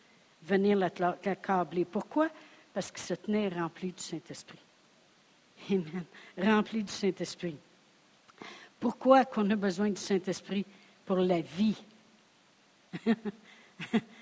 [0.42, 1.84] venir l'accabler.
[1.84, 2.26] Pourquoi?
[2.74, 4.58] Parce qu'il se tenait rempli du Saint-Esprit.
[5.70, 6.04] Amen.
[6.36, 7.56] Rempli du Saint-Esprit.
[8.80, 10.66] Pourquoi qu'on a besoin du Saint-Esprit?
[11.06, 11.80] Pour la vie?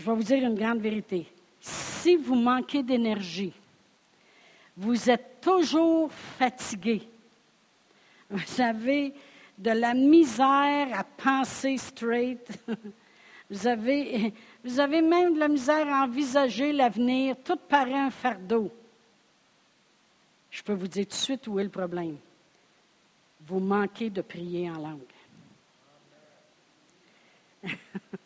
[0.00, 1.26] je vais vous dire une grande vérité.
[1.60, 3.52] Si vous manquez d'énergie,
[4.74, 7.02] vous êtes toujours fatigué.
[8.30, 9.12] Vous avez
[9.58, 12.50] de la misère à penser straight.
[13.52, 14.32] Vous avez,
[14.62, 17.34] vous avez même de la misère à envisager l'avenir.
[17.42, 18.70] Tout paraît un fardeau.
[20.52, 22.16] Je peux vous dire tout de suite où est le problème.
[23.48, 25.00] vous manquez de prier en langue.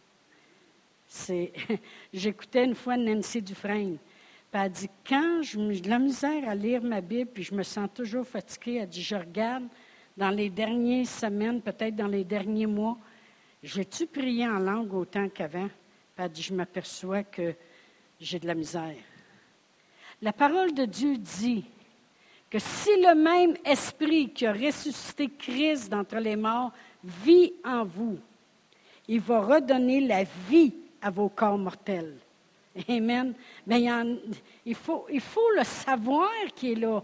[2.13, 3.99] J'écoutais une fois Nancy Dufresne.
[4.51, 7.63] Puis elle dit Quand j'ai de la misère à lire ma Bible, puis je me
[7.63, 9.65] sens toujours fatiguée, elle dit Je regarde
[10.17, 12.97] dans les dernières semaines, peut-être dans les derniers mois,
[13.63, 15.69] j'ai-tu prié en langue autant qu'avant?
[15.69, 17.55] Puis elle dit Je m'aperçois que
[18.21, 18.97] j'ai de la misère.
[20.23, 21.65] La parole de Dieu dit
[22.49, 26.73] que si le même esprit qui a ressuscité Christ d'entre les morts
[27.03, 28.19] vit en vous,
[29.09, 30.73] il va redonner la vie
[31.05, 32.17] à vos corps mortels.
[32.89, 33.35] Amen.
[33.67, 33.87] Mais
[34.65, 37.03] il, faut, il faut le savoir qui est là.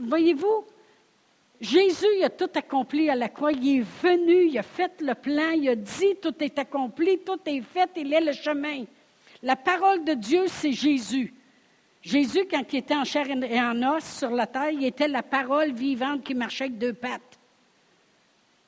[0.00, 0.64] Voyez-vous,
[1.60, 3.52] Jésus a tout accompli à la croix.
[3.52, 7.40] Il est venu, il a fait le plan, il a dit tout est accompli, tout
[7.46, 8.84] est fait, il est le chemin.
[9.42, 11.32] La parole de Dieu, c'est Jésus.
[12.02, 15.22] Jésus, quand il était en chair et en os sur la terre, il était la
[15.22, 17.33] parole vivante qui marchait avec deux pattes.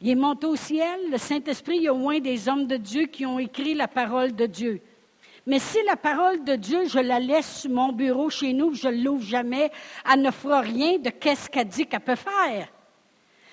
[0.01, 2.77] Il est monté au ciel, le Saint-Esprit, il y a au moins des hommes de
[2.77, 4.81] Dieu qui ont écrit la parole de Dieu.
[5.47, 8.89] Mais si la parole de Dieu, je la laisse sur mon bureau chez nous, je
[8.89, 9.71] ne l'ouvre jamais,
[10.11, 12.69] elle ne fera rien de qu'est-ce qu'elle dit qu'elle peut faire.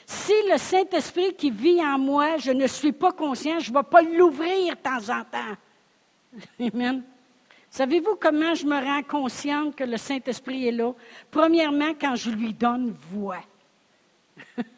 [0.06, 3.84] Si le Saint-Esprit qui vit en moi, je ne suis pas conscient, je ne vais
[3.84, 5.56] pas l'ouvrir de temps en temps.
[6.74, 7.04] Amen.
[7.70, 10.94] Savez-vous comment je me rends consciente que le Saint-Esprit est là?
[11.32, 13.44] Premièrement, quand je lui donne voix.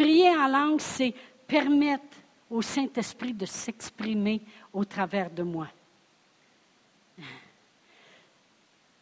[0.00, 1.12] Prier en langue, c'est
[1.46, 2.16] permettre
[2.48, 4.40] au Saint-Esprit de s'exprimer
[4.72, 5.68] au travers de moi.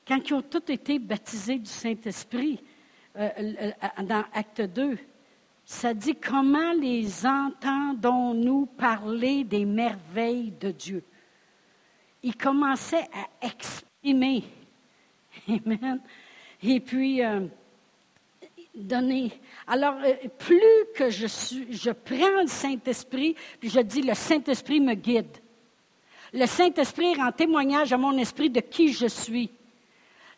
[0.05, 2.61] Quand ils ont tous été baptisés du Saint-Esprit,
[3.17, 4.99] euh, euh, dans Acte 2,
[5.65, 11.05] ça dit comment les entendons-nous parler des merveilles de Dieu?
[12.25, 14.43] Il commençait à exprimer.
[15.49, 16.01] Amen.
[16.61, 17.47] Et puis, euh,
[18.79, 19.33] donner.
[19.67, 20.61] Alors, euh, plus
[20.95, 25.37] que je, suis, je prends le Saint-Esprit, puis je dis, le Saint-Esprit me guide.
[26.33, 29.51] Le Saint-Esprit rend témoignage à mon esprit de qui je suis.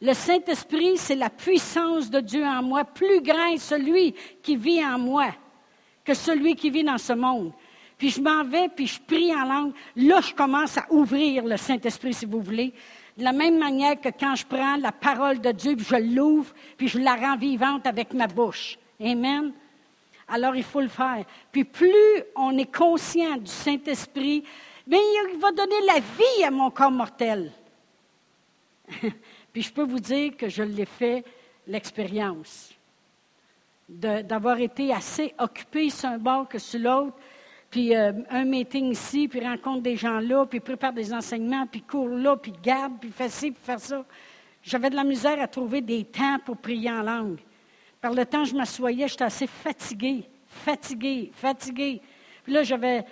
[0.00, 2.84] Le Saint-Esprit, c'est la puissance de Dieu en moi.
[2.84, 5.34] Plus grand est celui qui vit en moi
[6.04, 7.52] que celui qui vit dans ce monde
[8.00, 9.72] puis je m'en vais, puis je prie en langue.
[9.94, 12.72] Là, je commence à ouvrir le Saint-Esprit, si vous voulez.
[13.20, 16.88] De la même manière que quand je prends la parole de Dieu, je l'ouvre, puis
[16.88, 18.78] je la rends vivante avec ma bouche.
[18.98, 19.52] Amen.
[20.26, 21.26] Alors, il faut le faire.
[21.52, 24.42] Puis plus on est conscient du Saint-Esprit,
[24.86, 24.98] bien,
[25.34, 27.52] il va donner la vie à mon corps mortel.
[29.52, 31.22] puis je peux vous dire que je l'ai fait
[31.66, 32.72] l'expérience
[33.86, 37.18] d'avoir été assez occupé sur un bord que sur l'autre,
[37.70, 41.82] puis euh, un meeting ici, puis rencontre des gens là, puis prépare des enseignements, puis
[41.82, 44.04] court là, puis garde, puis fait ci, puis faire ça.
[44.62, 47.38] J'avais de la misère à trouver des temps pour prier en langue.
[48.00, 52.02] Par le temps, je m'assoyais, j'étais assez fatiguée, fatiguée, fatiguée.
[52.42, 53.04] Puis là, j'avais.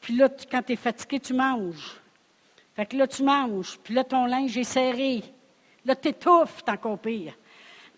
[0.00, 2.00] puis là, quand tu es fatigué, tu manges.
[2.74, 3.78] Fait que là, tu manges.
[3.84, 5.22] Puis là, ton linge est serré.
[5.84, 7.34] Là, tu étouffes, t'en encore pire.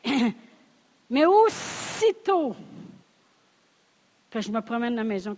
[1.11, 2.57] Mais aussitôt
[4.41, 5.37] je me promène à la maison,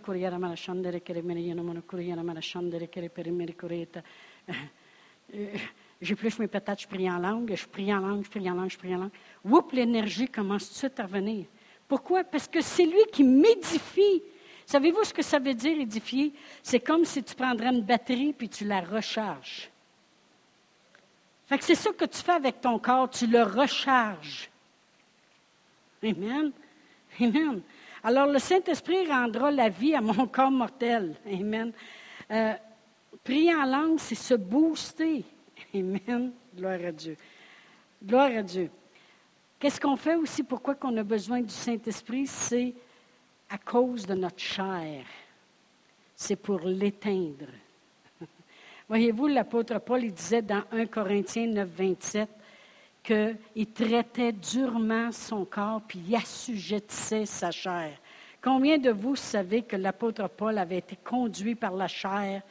[6.01, 8.69] j'épluche mes patates, je prie en langue, je prie en langue, je prie en langue,
[8.69, 9.11] je prie en langue.
[9.43, 11.45] Oups, l'énergie commence tout de suite à revenir.
[11.87, 12.23] Pourquoi?
[12.23, 14.23] Parce que c'est lui qui m'édifie.
[14.65, 16.33] Savez-vous ce que ça veut dire, édifier?
[16.63, 19.69] C'est comme si tu prendrais une batterie puis tu la recharges.
[21.47, 24.49] Fait que c'est ça que tu fais avec ton corps, tu le recharges.
[26.03, 26.51] Amen.
[27.21, 27.61] Amen.
[28.05, 31.15] Alors le Saint-Esprit rendra la vie à mon corps mortel.
[31.25, 31.71] Amen.
[32.29, 32.53] Euh,
[33.23, 35.23] prier en langue, c'est se booster.
[35.73, 36.31] Amen.
[36.55, 37.17] Gloire à Dieu.
[38.05, 38.69] Gloire à Dieu.
[39.57, 40.43] Qu'est-ce qu'on fait aussi?
[40.43, 42.27] Pourquoi qu'on a besoin du Saint-Esprit?
[42.27, 42.75] C'est
[43.49, 45.03] à cause de notre chair.
[46.15, 47.49] C'est pour l'éteindre.
[48.87, 52.29] Voyez-vous, l'apôtre Paul, il disait dans 1 Corinthiens 9, 27,
[53.05, 57.91] qu'il traitait durement son corps, puis il assujettissait sa chair.
[58.41, 62.41] Combien de vous savez que l'apôtre Paul avait été conduit par la chair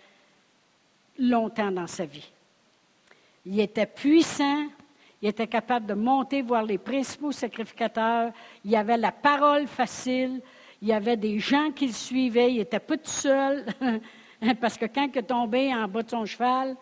[1.18, 2.30] longtemps dans sa vie?
[3.46, 4.66] Il était puissant,
[5.20, 8.32] il était capable de monter voir les principaux sacrificateurs,
[8.64, 10.40] il avait la parole facile,
[10.80, 13.64] il y avait des gens qui le suivaient, il n'était pas tout seul,
[14.60, 16.76] parce que quand il est en bas de son cheval,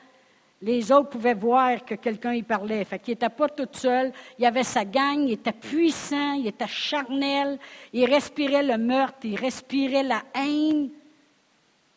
[0.63, 2.85] les autres pouvaient voir que quelqu'un y parlait.
[2.85, 4.13] Fait qu'il n'était pas tout seul.
[4.39, 7.59] Il avait sa gang, il était puissant, il était charnel,
[7.93, 10.89] il respirait le meurtre, il respirait la haine.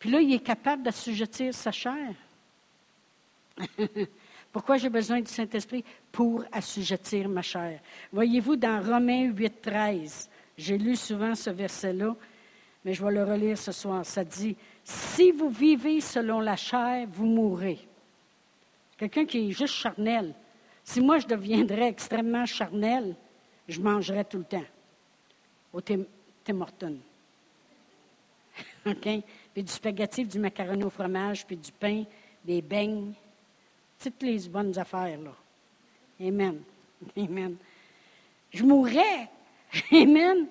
[0.00, 2.14] Puis là, il est capable d'assujettir sa chair.
[4.52, 5.84] Pourquoi j'ai besoin du Saint-Esprit?
[6.10, 7.78] Pour assujettir ma chair.
[8.12, 12.16] Voyez-vous, dans Romains 8, 13, J'ai lu souvent ce verset-là,
[12.84, 14.04] mais je vais le relire ce soir.
[14.04, 17.86] Ça dit, Si vous vivez selon la chair, vous mourrez.
[18.96, 20.34] Quelqu'un qui est juste charnel.
[20.84, 23.14] Si moi je deviendrais extrêmement charnel,
[23.68, 24.64] je mangerais tout le temps
[25.72, 26.04] au Tim,
[26.60, 26.98] Hortons.
[28.86, 29.08] OK?
[29.52, 32.04] Puis du spaghetti, du macaroni au fromage, puis du pain,
[32.44, 33.12] des beignes.
[34.02, 35.32] Toutes les bonnes affaires, là.
[36.20, 36.60] Amen.
[37.16, 37.56] Amen.
[38.52, 39.28] Je mourrais.
[39.92, 40.46] Amen.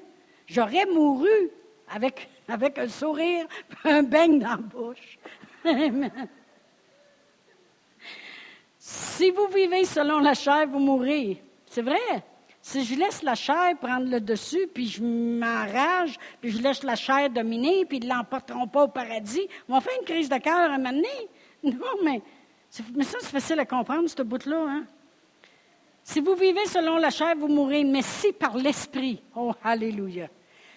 [0.48, 1.50] J'aurais mouru
[1.88, 3.48] avec, avec un sourire,
[3.84, 5.18] un beigne dans la bouche.
[5.64, 6.28] Amen.
[8.96, 11.42] Si vous vivez selon la chair, vous mourrez.
[11.68, 12.24] C'est vrai?
[12.62, 16.96] Si je laisse la chair prendre le dessus, puis je m'enrage, puis je laisse la
[16.96, 20.56] chair dominer, puis ils ne l'emporteront pas au paradis, on fait une crise de cœur
[20.56, 21.08] à un moment donné.
[21.64, 22.22] Non, mais,
[22.94, 24.66] mais ça, c'est facile à comprendre, ce bout-là.
[24.68, 24.84] Hein?
[26.04, 30.28] Si vous vivez selon la chair, vous mourrez, mais si par l'Esprit, oh, Alléluia,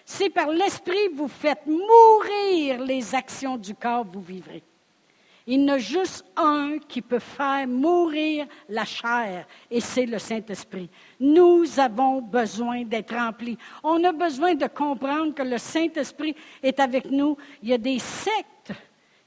[0.03, 4.63] si par l'Esprit vous faites mourir les actions du corps, vous vivrez.
[5.51, 10.87] Il n'y a juste un qui peut faire mourir la chair, et c'est le Saint-Esprit.
[11.19, 13.57] Nous avons besoin d'être remplis.
[13.83, 17.35] On a besoin de comprendre que le Saint-Esprit est avec nous.
[17.63, 18.73] Il y a des sectes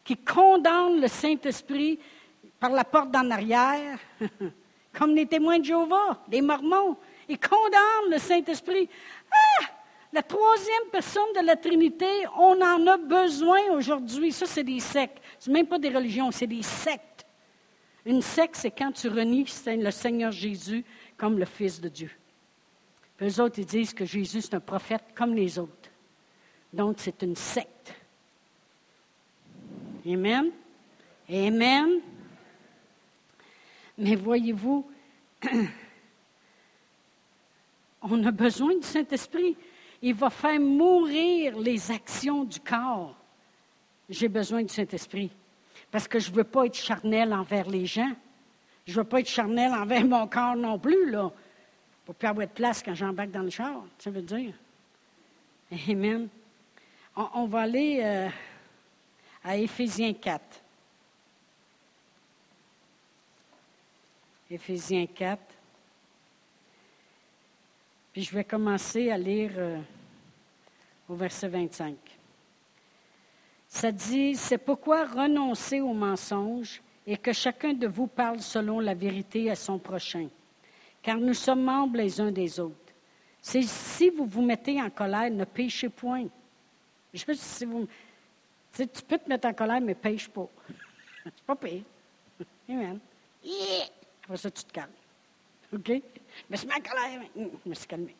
[0.04, 1.98] qui condamnent le Saint-Esprit
[2.61, 3.98] par la porte d'en arrière,
[4.96, 6.96] comme les témoins de Jéhovah, les Mormons.
[7.28, 8.88] Ils condamnent le Saint-Esprit.
[9.28, 9.71] Ah!
[10.12, 14.31] La troisième personne de la Trinité, on en a besoin aujourd'hui.
[14.31, 15.22] Ça, c'est des sectes.
[15.38, 17.25] Ce n'est même pas des religions, c'est des sectes.
[18.05, 20.85] Une secte, c'est quand tu renies le Seigneur Jésus
[21.16, 22.11] comme le Fils de Dieu.
[23.16, 25.90] Puis eux autres, ils disent que Jésus, c'est un prophète comme les autres.
[26.72, 27.94] Donc, c'est une secte.
[30.07, 30.51] Amen.
[31.31, 32.01] Amen.
[33.96, 34.90] Mais voyez-vous,
[38.03, 39.57] on a besoin du Saint-Esprit
[40.02, 43.14] il va faire mourir les actions du corps.
[44.08, 45.30] J'ai besoin du Saint-Esprit.
[45.90, 48.12] Parce que je ne veux pas être charnel envers les gens.
[48.84, 51.30] Je ne veux pas être charnel envers mon corps non plus, là.
[52.04, 54.54] Pour plus avoir de place quand j'embarque dans le char, ça veut dire?
[55.88, 56.28] Amen.
[57.14, 58.28] On, va aller euh,
[59.44, 60.42] à Éphésiens 4.
[64.50, 65.51] Éphésiens 4.
[68.12, 69.79] Puis je vais commencer à lire euh,
[71.09, 71.96] au verset 25.
[73.68, 78.94] Ça dit, c'est pourquoi renoncer au mensonge et que chacun de vous parle selon la
[78.94, 80.29] vérité à son prochain,
[81.01, 82.77] car nous sommes membres les uns des autres.
[83.40, 86.27] Si vous vous mettez en colère, ne péchez point.
[87.12, 87.88] Juste si vous,
[88.77, 90.48] tu peux te mettre en colère, mais pêche pas.
[91.25, 91.83] C'est pas pire.
[92.68, 92.98] Amen.
[94.25, 94.90] Après ça, tu te calmes.
[95.72, 96.03] OK?
[96.49, 97.23] Mais colère.
[97.37, 98.14] Je me suis calmé.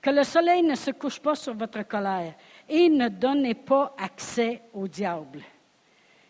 [0.00, 2.34] que le soleil ne se couche pas sur votre colère
[2.68, 5.42] et ne donnez pas accès au diable.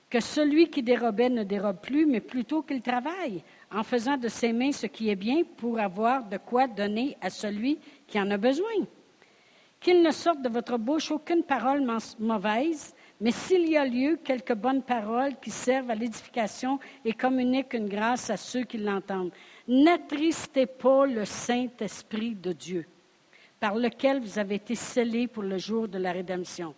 [0.09, 4.53] Que celui qui dérobait ne dérobe plus, mais plutôt qu'il travaille en faisant de ses
[4.53, 8.37] mains ce qui est bien pour avoir de quoi donner à celui qui en a
[8.37, 8.87] besoin.
[9.81, 11.87] Qu'il ne sorte de votre bouche aucune parole
[12.19, 17.75] mauvaise, mais s'il y a lieu, quelques bonnes paroles qui servent à l'édification et communiquent
[17.75, 19.33] une grâce à ceux qui l'entendent.
[19.69, 22.87] N'attristez pas le Saint-Esprit de Dieu,
[23.59, 26.75] par lequel vous avez été scellés pour le jour de la rédemption.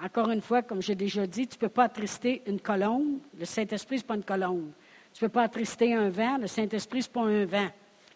[0.00, 3.18] Encore une fois, comme j'ai déjà dit, tu ne peux pas attrister une colombe.
[3.38, 4.70] Le Saint-Esprit, n'est pas une colombe.
[5.12, 6.36] Tu ne peux pas attrister un vent.
[6.38, 7.68] Le Saint-Esprit, n'est pas un vent.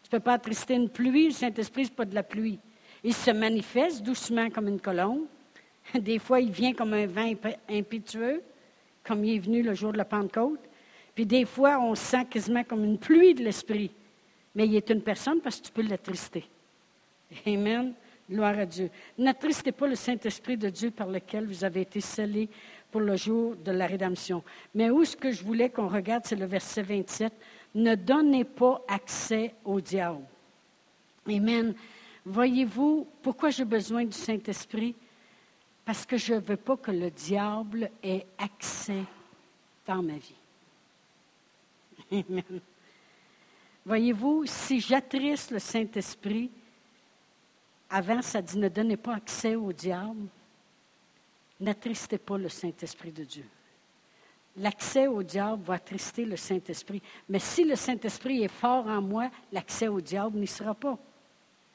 [0.02, 1.28] Tu ne peux pas attrister une pluie.
[1.28, 2.58] Le Saint-Esprit, ce n'est pas de la pluie.
[3.02, 5.24] Il se manifeste doucement comme une colombe.
[5.98, 7.32] Des fois, il vient comme un vent
[7.68, 8.42] impétueux,
[9.02, 10.60] comme il est venu le jour de la Pentecôte.
[11.20, 13.90] Puis des fois, on sent quasiment comme une pluie de l'Esprit.
[14.54, 16.48] Mais il est une personne parce que tu peux l'attrister.
[17.46, 17.92] Amen.
[18.30, 18.88] Gloire à Dieu.
[19.18, 22.48] N'attristez pas le Saint-Esprit de Dieu par lequel vous avez été scellés
[22.90, 24.42] pour le jour de la rédemption.
[24.74, 27.30] Mais où ce que je voulais qu'on regarde, c'est le verset 27.
[27.74, 30.24] Ne donnez pas accès au diable.
[31.28, 31.74] Amen.
[32.24, 34.94] Voyez-vous pourquoi j'ai besoin du Saint-Esprit?
[35.84, 39.02] parce que je ne veux pas que le diable ait accès
[39.86, 40.39] dans ma vie.
[43.86, 46.50] Voyez-vous, si j'attriste le Saint-Esprit,
[47.88, 50.26] avant ça dit ne donnez pas accès au diable,
[51.58, 53.44] n'attristez pas le Saint-Esprit de Dieu.
[54.56, 57.02] L'accès au diable va attrister le Saint-Esprit.
[57.28, 60.98] Mais si le Saint-Esprit est fort en moi, l'accès au diable n'y sera pas.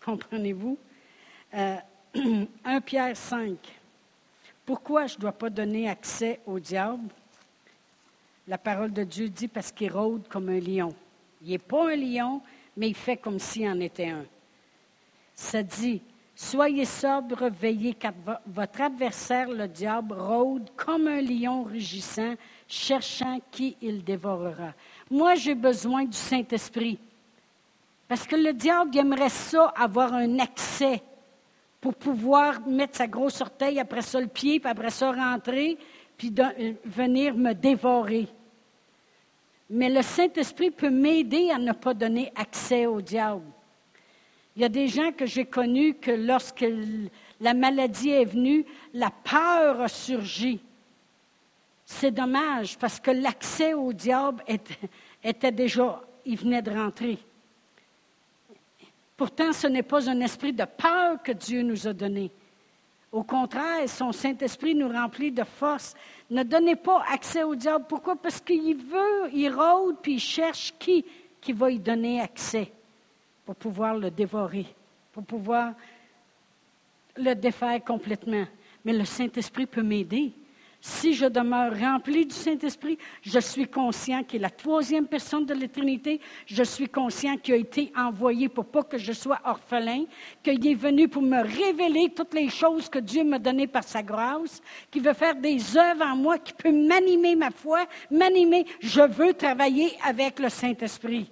[0.04, 0.78] Comprenez-vous?
[1.54, 1.80] 1
[2.16, 3.58] euh, Pierre 5.
[4.66, 7.10] Pourquoi je ne dois pas donner accès au diable?
[8.48, 10.94] La parole de Dieu dit parce qu'il rôde comme un lion.
[11.42, 12.42] Il n'est pas un lion,
[12.78, 14.26] mais il fait comme s'il en était un.
[15.34, 16.02] Ça dit,
[16.38, 18.12] Soyez sobre, veillez, car
[18.46, 22.36] votre adversaire, le diable, rôde comme un lion rugissant,
[22.68, 24.74] cherchant qui il dévorera.
[25.10, 27.00] Moi, j'ai besoin du Saint-Esprit.
[28.06, 31.02] Parce que le diable aimerait ça, avoir un accès
[31.80, 35.78] pour pouvoir mettre sa grosse orteil, après ça le pied, puis après ça rentrer,
[36.18, 38.28] puis euh, venir me dévorer.
[39.70, 43.44] Mais le Saint-Esprit peut m'aider à ne pas donner accès au diable.
[44.56, 46.66] Il y a des gens que j'ai connus que lorsque
[47.42, 50.62] la maladie est venue, la peur a surgi.
[51.86, 54.44] C'est dommage parce que l'accès au diable
[55.24, 57.20] était, déjà, il venait de rentrer.
[59.18, 62.32] Pourtant, ce n'est pas un esprit de peur que Dieu nous a donné.
[63.12, 65.94] Au contraire, son Saint-Esprit nous remplit de force.
[66.30, 67.86] Ne donnez pas accès au diable.
[67.88, 68.16] Pourquoi?
[68.16, 71.06] Parce qu'il veut, il rôde, puis il cherche qui
[71.46, 72.72] qui va y donner accès
[73.46, 74.66] pour pouvoir le dévorer,
[75.14, 75.74] pour pouvoir
[77.16, 78.46] le défaire complètement.
[78.84, 80.34] Mais le Saint-Esprit peut m'aider.
[80.88, 85.56] Si je demeure rempli du Saint-Esprit, je suis conscient qu'il est la troisième personne de
[85.56, 86.22] l'éternité.
[86.46, 90.06] Je suis conscient qu'il a été envoyé pour pas que je sois orphelin,
[90.44, 94.04] qu'il est venu pour me révéler toutes les choses que Dieu m'a données par sa
[94.04, 94.62] grâce,
[94.92, 98.68] qu'il veut faire des œuvres en moi, qui peut m'animer ma foi, m'animer.
[98.80, 101.32] Je veux travailler avec le Saint-Esprit.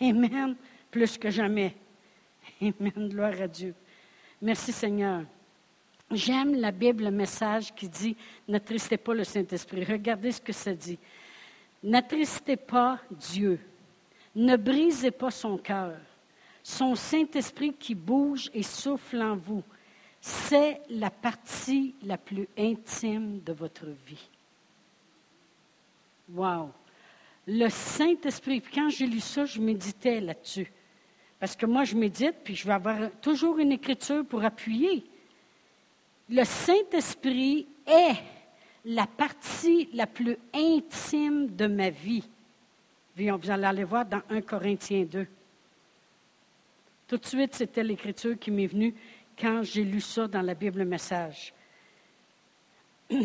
[0.00, 0.56] Amen.
[0.90, 1.76] Plus que jamais.
[2.60, 3.08] Amen.
[3.08, 3.76] Gloire à Dieu.
[4.40, 5.22] Merci Seigneur.
[6.12, 9.84] J'aime la Bible, le message qui dit N'attristez pas le Saint-Esprit.
[9.84, 10.98] Regardez ce que ça dit.
[11.82, 13.58] N'attristez pas Dieu.
[14.34, 15.96] Ne brisez pas son cœur.
[16.62, 19.62] Son Saint-Esprit qui bouge et souffle en vous,
[20.20, 24.28] c'est la partie la plus intime de votre vie.
[26.32, 26.70] Wow!
[27.46, 30.70] Le Saint-Esprit, quand j'ai lu ça, je méditais là-dessus.
[31.40, 35.04] Parce que moi, je médite, puis je vais avoir toujours une écriture pour appuyer
[36.32, 38.16] le Saint-Esprit est
[38.86, 42.26] la partie la plus intime de ma vie.
[43.14, 45.26] Vous allez aller voir dans 1 Corinthiens 2.
[47.06, 48.94] Tout de suite, c'était l'écriture qui m'est venue
[49.38, 51.52] quand j'ai lu ça dans la Bible Message.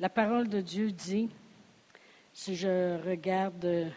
[0.00, 1.28] La parole de Dieu dit,
[2.32, 3.92] si je regarde,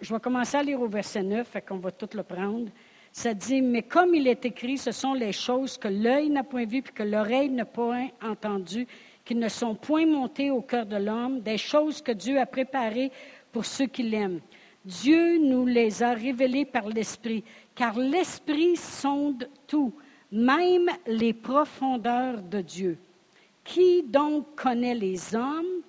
[0.00, 2.70] je vais commencer à lire au verset 9, fait qu'on va tout le prendre.
[3.12, 6.64] Ça dit, mais comme il est écrit, ce sont les choses que l'œil n'a point
[6.64, 8.86] vues, puis que l'oreille n'a point entendues,
[9.24, 13.10] qui ne sont point montées au cœur de l'homme, des choses que Dieu a préparées
[13.52, 14.40] pour ceux qui l'aiment.
[14.84, 17.44] Dieu nous les a révélées par l'Esprit,
[17.74, 19.92] car l'Esprit sonde tout,
[20.32, 22.98] même les profondeurs de Dieu.
[23.64, 25.82] Qui donc connaît les hommes?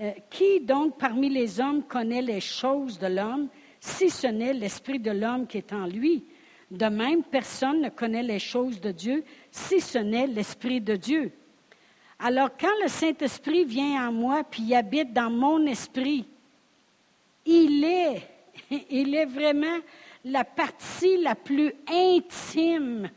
[0.00, 3.48] Euh, qui donc parmi les hommes connaît les choses de l'homme,
[3.80, 6.22] si ce n'est l'Esprit de l'homme qui est en lui?
[6.70, 11.32] De même, personne ne connaît les choses de Dieu si ce n'est l'Esprit de Dieu.
[12.18, 16.26] Alors quand le Saint-Esprit vient en moi puis habite dans mon esprit,
[17.46, 18.28] il est,
[18.90, 19.78] il est vraiment
[20.24, 23.08] la partie la plus intime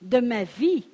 [0.00, 0.88] de ma vie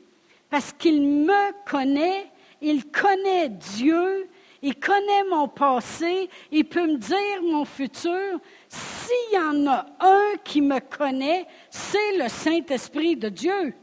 [0.48, 2.26] parce qu'il me connaît,
[2.60, 4.28] il connaît Dieu,
[4.62, 8.38] il connaît mon passé, il peut me dire mon futur.
[8.68, 13.74] S'il y en a un qui me connaît, c'est le Saint-Esprit de Dieu.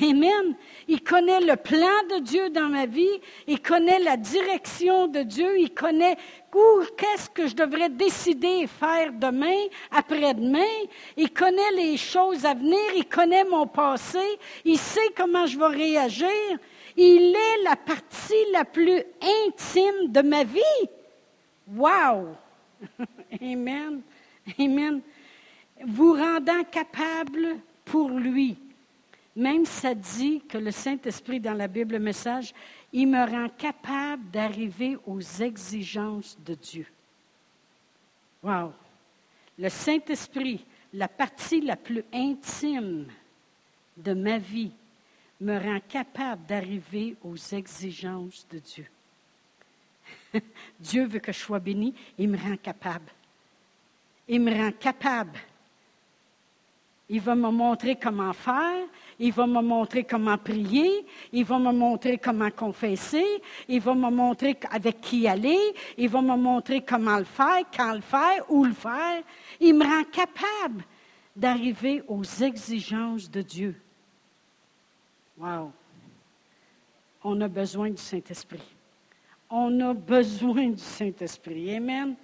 [0.00, 0.54] Amen.
[0.86, 5.58] Il connaît le plan de Dieu dans ma vie, il connaît la direction de Dieu,
[5.58, 6.16] il connaît
[6.54, 10.86] où, qu'est-ce que je devrais décider et faire demain, après-demain.
[11.16, 14.20] Il connaît les choses à venir, il connaît mon passé,
[14.64, 16.28] il sait comment je vais réagir.
[16.96, 20.88] Il est la partie la plus intime de ma vie.
[21.68, 22.36] Wow!
[23.42, 24.02] Amen.
[24.58, 25.00] Amen.
[25.86, 28.56] Vous rendant capable pour lui.
[29.36, 32.52] Même ça dit que le Saint-Esprit dans la Bible message,
[32.92, 36.86] il me rend capable d'arriver aux exigences de Dieu.
[38.42, 38.72] Wow!
[39.58, 43.06] Le Saint-Esprit, la partie la plus intime
[43.96, 44.72] de ma vie,
[45.40, 48.86] me rend capable d'arriver aux exigences de Dieu.
[50.80, 53.10] Dieu veut que je sois béni, il me rend capable.
[54.28, 55.38] Il me rend capable.
[57.08, 58.86] Il va me montrer comment faire,
[59.18, 64.10] il va me montrer comment prier, il va me montrer comment confesser, il va me
[64.10, 65.58] montrer avec qui aller,
[65.98, 69.24] il va me montrer comment le faire, quand le faire, où le faire.
[69.58, 70.84] Il me rend capable
[71.34, 73.74] d'arriver aux exigences de Dieu.
[75.40, 75.72] Wow!
[77.24, 78.62] On a besoin du Saint-Esprit.
[79.48, 81.74] On a besoin du Saint-Esprit.
[81.74, 82.14] Amen.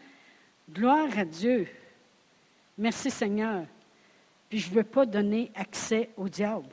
[0.71, 1.67] Gloire à Dieu.
[2.77, 3.65] Merci Seigneur.
[4.51, 6.69] puis je ne veux pas donner accès au diable.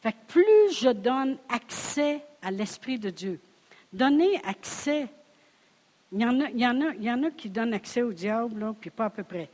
[0.00, 3.40] Fait que plus je donne accès à l'Esprit de Dieu,
[3.92, 5.06] donner accès,
[6.10, 9.48] il y en a, qui donnent accès au diable, puis pas à peu près.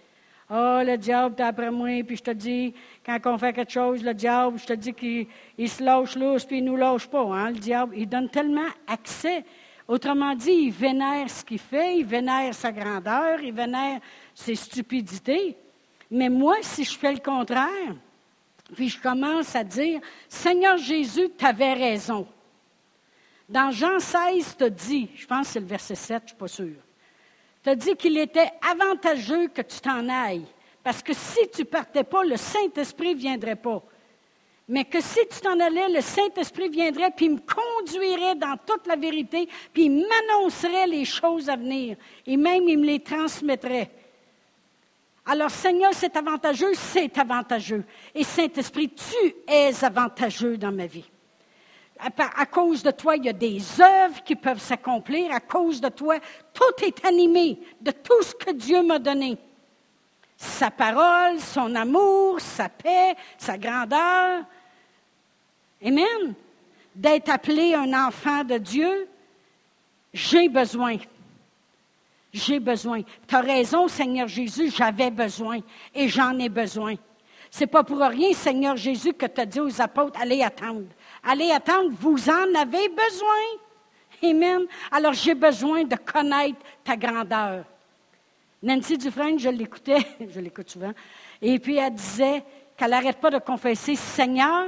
[0.57, 2.73] Oh, le diable, t'es après moi, puis je te dis,
[3.05, 6.59] quand on fait quelque chose, le diable, je te dis qu'il se lâche lousse, puis
[6.59, 7.25] il ne nous lâche pas.
[7.25, 9.45] Hein, le diable, il donne tellement accès.
[9.89, 13.99] Autrement dit, il vénère ce qu'il fait, il vénère sa grandeur, il vénère
[14.33, 15.57] ses stupidités.
[16.09, 17.97] Mais moi, si je fais le contraire,
[18.77, 22.29] puis je commence à dire, Seigneur Jésus, tu avais raison.
[23.49, 26.37] Dans Jean 16, tu dit, je pense que c'est le verset 7, je ne suis
[26.37, 26.81] pas sûre,
[27.65, 30.47] tu as dit qu'il était avantageux que tu t'en ailles.
[30.83, 33.83] Parce que si tu partais pas, le Saint-Esprit ne viendrait pas.
[34.69, 38.97] Mais que si tu t'en allais, le Saint-Esprit viendrait, puis me conduirait dans toute la
[38.97, 41.97] vérité, puis il m'annoncerait les choses à venir.
[42.27, 43.91] Et même, il me les transmettrait.
[45.25, 47.85] Alors, Seigneur, c'est avantageux, c'est avantageux.
[48.15, 51.05] Et Saint-Esprit, tu es avantageux dans ma vie.
[51.99, 55.32] À, cause de toi, il y a des œuvres qui peuvent s'accomplir.
[55.32, 56.18] À cause de toi,
[56.53, 59.38] tout est animé de tout ce que Dieu m'a donné.
[60.36, 64.45] Sa parole, son amour, sa paix, sa grandeur.
[65.84, 66.34] Amen.
[66.95, 69.09] D'être appelé un enfant de Dieu,
[70.12, 70.97] j'ai besoin.
[72.32, 73.03] J'ai besoin.
[73.28, 75.61] Tu as raison, Seigneur Jésus, j'avais besoin
[75.95, 76.97] et j'en ai besoin.
[77.51, 80.86] C'est pas pour rien, Seigneur Jésus, que tu as dit aux apôtres, allez attendre.
[81.27, 83.61] Allez attendre, vous en avez besoin.
[84.22, 84.66] Amen.
[84.91, 87.64] Alors j'ai besoin de connaître ta grandeur.
[88.62, 90.93] Nancy Dufresne, je l'écoutais, je l'écoute souvent,
[91.43, 92.43] et puis elle disait
[92.77, 94.66] qu'elle n'arrête pas de confesser, Seigneur,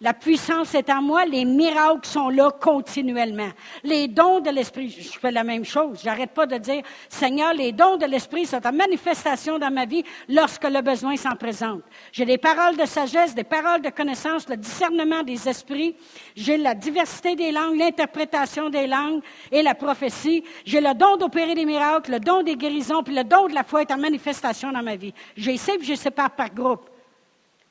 [0.00, 3.50] la puissance est en moi, les miracles sont là continuellement.
[3.84, 6.00] Les dons de l'Esprit, je fais la même chose.
[6.02, 10.04] J'arrête pas de dire, Seigneur, les dons de l'Esprit sont en manifestation dans ma vie
[10.28, 11.82] lorsque le besoin s'en présente.
[12.12, 15.94] J'ai des paroles de sagesse, des paroles de connaissance, le discernement des esprits.
[16.34, 19.22] J'ai la diversité des langues, l'interprétation des langues
[19.52, 20.42] et la prophétie.
[20.64, 23.62] J'ai le don d'opérer des miracles, le don des guérisons, puis le don de la
[23.62, 25.14] foi est en manifestation dans ma vie.
[25.36, 26.90] J'ai sais, je sépare par groupe.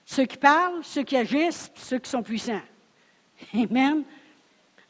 [0.06, 2.62] Ceux qui parlent, ceux qui agissent, ceux qui sont puissants.
[3.54, 4.04] Amen.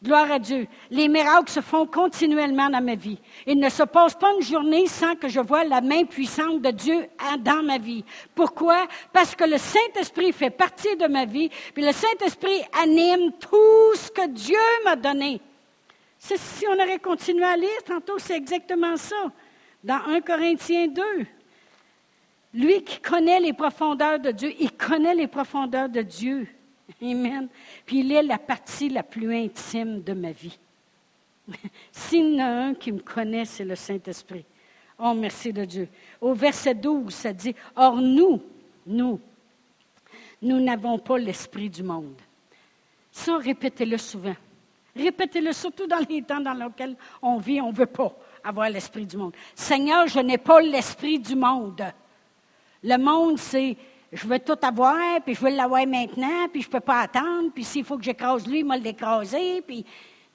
[0.03, 0.67] Gloire à Dieu.
[0.91, 3.17] Les miracles se font continuellement dans ma vie.
[3.47, 6.71] Il ne se passe pas une journée sans que je vois la main puissante de
[6.71, 7.07] Dieu
[7.39, 8.03] dans ma vie.
[8.35, 8.85] Pourquoi?
[9.13, 14.11] Parce que le Saint-Esprit fait partie de ma vie, puis le Saint-Esprit anime tout ce
[14.11, 15.39] que Dieu m'a donné.
[16.19, 19.31] Si on aurait continué à lire tantôt, c'est exactement ça.
[19.85, 21.01] Dans 1 Corinthiens 2,
[22.53, 26.47] lui qui connaît les profondeurs de Dieu, il connaît les profondeurs de Dieu.
[27.01, 27.47] Amen.
[27.85, 30.57] Puis il est la partie la plus intime de ma vie.
[31.91, 34.45] S'il y en a un qui me connaît, c'est le Saint-Esprit.
[34.99, 35.87] Oh, merci de Dieu.
[36.21, 38.41] Au verset 12, ça dit, Or nous,
[38.85, 39.19] nous,
[40.41, 42.15] nous n'avons pas l'esprit du monde.
[43.11, 44.35] Ça, répétez-le souvent.
[44.95, 49.05] Répétez-le surtout dans les temps dans lesquels on vit, on ne veut pas avoir l'esprit
[49.05, 49.33] du monde.
[49.55, 51.81] Seigneur, je n'ai pas l'esprit du monde.
[52.83, 53.77] Le monde, c'est
[54.13, 57.51] je veux tout avoir, puis je veux l'avoir maintenant, puis je ne peux pas attendre,
[57.53, 59.83] puis s'il faut que j'écrase lui, il m'a l'écraser, puis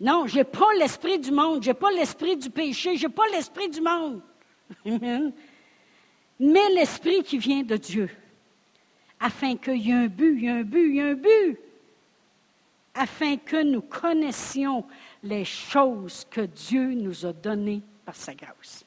[0.01, 3.13] non, je n'ai pas l'esprit du monde, je n'ai pas l'esprit du péché, je n'ai
[3.13, 4.21] pas l'esprit du monde.
[6.41, 8.11] Mais l'esprit qui vient de Dieu,
[9.21, 11.15] afin qu'il y ait un but, il y a un but, il y a un
[11.15, 11.59] but,
[12.95, 14.85] afin que nous connaissions
[15.23, 18.85] les choses que Dieu nous a données par sa grâce.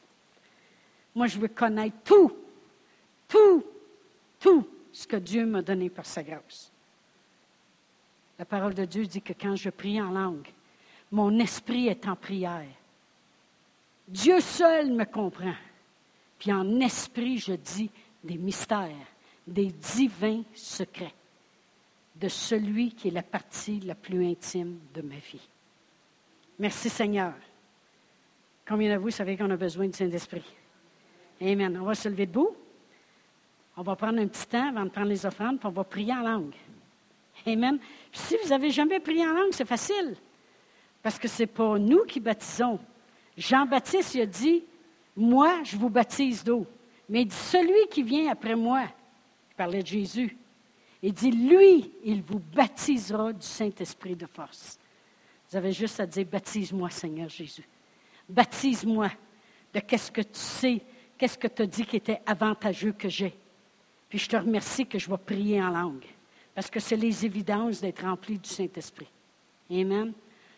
[1.16, 2.32] Moi, je veux connaître tout
[3.32, 3.64] tout,
[4.40, 6.70] tout ce que Dieu m'a donné par sa grâce.
[8.38, 10.50] La parole de Dieu dit que quand je prie en langue,
[11.12, 12.68] mon esprit est en prière.
[14.08, 15.54] Dieu seul me comprend.
[16.38, 17.90] Puis en esprit, je dis
[18.24, 19.08] des mystères,
[19.48, 21.14] des divins secrets
[22.16, 25.48] de celui qui est la partie la plus intime de ma vie.
[26.60, 27.34] Merci Seigneur.
[28.68, 30.44] Combien de vous savez qu'on a besoin du Saint-Esprit?
[31.42, 31.78] Amen.
[31.80, 32.56] On va se lever debout.
[33.78, 36.14] On va prendre un petit temps avant de prendre les offrandes, puis on va prier
[36.14, 36.56] en langue.
[37.46, 37.80] Amen.
[38.12, 40.16] si vous n'avez jamais prié en langue, c'est facile.
[41.02, 42.80] Parce que ce n'est pas nous qui baptisons.
[43.38, 44.64] Jean-Baptiste il a dit
[45.16, 46.68] Moi, je vous baptise d'eau.
[47.10, 50.38] Mais il dit Celui qui vient après moi, il parlait de Jésus,
[51.02, 54.78] il dit Lui, il vous baptisera du Saint-Esprit de force.
[55.50, 57.68] Vous avez juste à dire Baptise-moi, Seigneur Jésus.
[58.30, 59.10] Baptise-moi
[59.74, 60.82] de qu'est-ce que tu sais,
[61.18, 63.34] qu'est-ce que tu as dit qui était avantageux que j'ai.
[64.12, 66.06] Puis je te remercie que je vais prier en langue,
[66.54, 69.08] parce que c'est les évidences d'être rempli du Saint-Esprit.
[69.72, 70.12] Amen.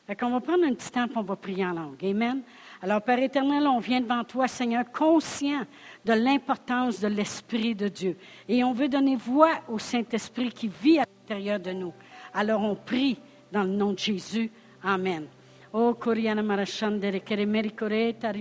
[0.08, 2.04] Fait qu'on va prendre un petit temps et on va prier en langue.
[2.04, 2.41] Amen.
[2.82, 5.68] Alors, Père éternel, on vient devant toi, Seigneur, conscient
[6.04, 8.18] de l'importance de l'Esprit de Dieu.
[8.49, 11.93] Et on veut donner voix au Saint-Esprit qui vit à l'intérieur de nous.
[12.34, 13.20] Alors, on prie
[13.51, 14.49] dans le nom de Jésus.
[14.82, 15.28] Amen.
[15.72, 15.95] Oh,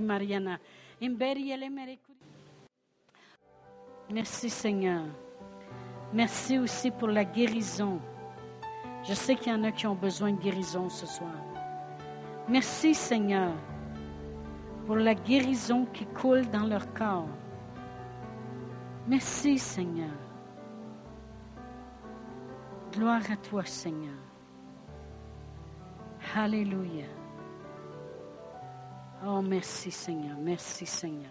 [0.01, 0.59] Mariana.
[4.13, 5.03] Merci, Seigneur.
[6.13, 7.99] Merci aussi pour la guérison.
[9.05, 11.35] Je sais qu'il y en a qui ont besoin de guérison ce soir.
[12.49, 13.53] Merci, Seigneur
[14.87, 17.29] pour la guérison qui coule dans leur corps.
[19.07, 20.15] Merci Seigneur.
[22.93, 24.15] Gloire à toi Seigneur.
[26.35, 27.07] Alléluia.
[29.25, 31.31] Oh, merci Seigneur, merci Seigneur.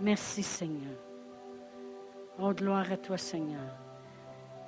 [0.00, 1.07] Merci Seigneur.
[2.40, 3.74] Oh, gloire à toi Seigneur.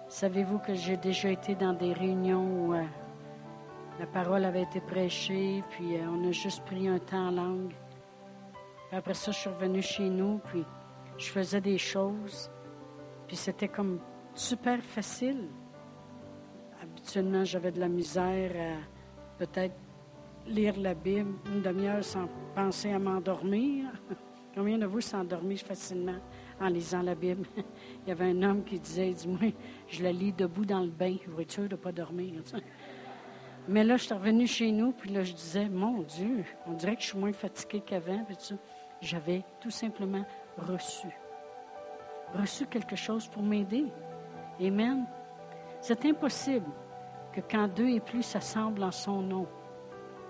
[0.09, 2.75] Savez-vous que j'ai déjà été dans des réunions où...
[2.75, 2.83] Euh,
[4.01, 7.75] la parole avait été prêchée, puis euh, on a juste pris un temps en langue.
[8.91, 10.65] après ça, je suis revenue chez nous, puis
[11.19, 12.51] je faisais des choses,
[13.29, 14.01] puis c'était comme
[14.35, 15.49] super facile.
[16.83, 19.77] Habituellement, j'avais de la misère à peut-être
[20.47, 23.91] lire la Bible une demi-heure sans penser à m'endormir.
[24.55, 26.21] Combien de vous s'endormissent facilement?
[26.61, 27.47] En lisant la Bible?
[27.57, 29.53] Il y avait un homme qui disait, dis-moi,
[29.89, 32.35] je la lis debout dans le bain, vous êtes sûr de ne pas dormir?
[33.69, 36.97] Mais là, je suis revenue chez nous, puis là, je disais, mon Dieu, on dirait
[36.97, 38.25] que je suis moins fatiguée qu'avant.
[39.01, 40.25] J'avais tout simplement
[40.59, 41.09] reçu.
[42.35, 43.87] Reçu quelque chose pour m'aider.
[44.61, 45.07] Amen.
[45.81, 46.67] C'est impossible
[47.33, 49.47] que quand deux et plus s'assemblent en son nom,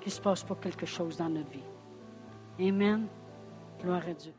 [0.00, 2.68] qu'il ne se passe pas quelque chose dans notre vie.
[2.68, 3.06] Amen.
[3.80, 4.32] Gloire à Dieu.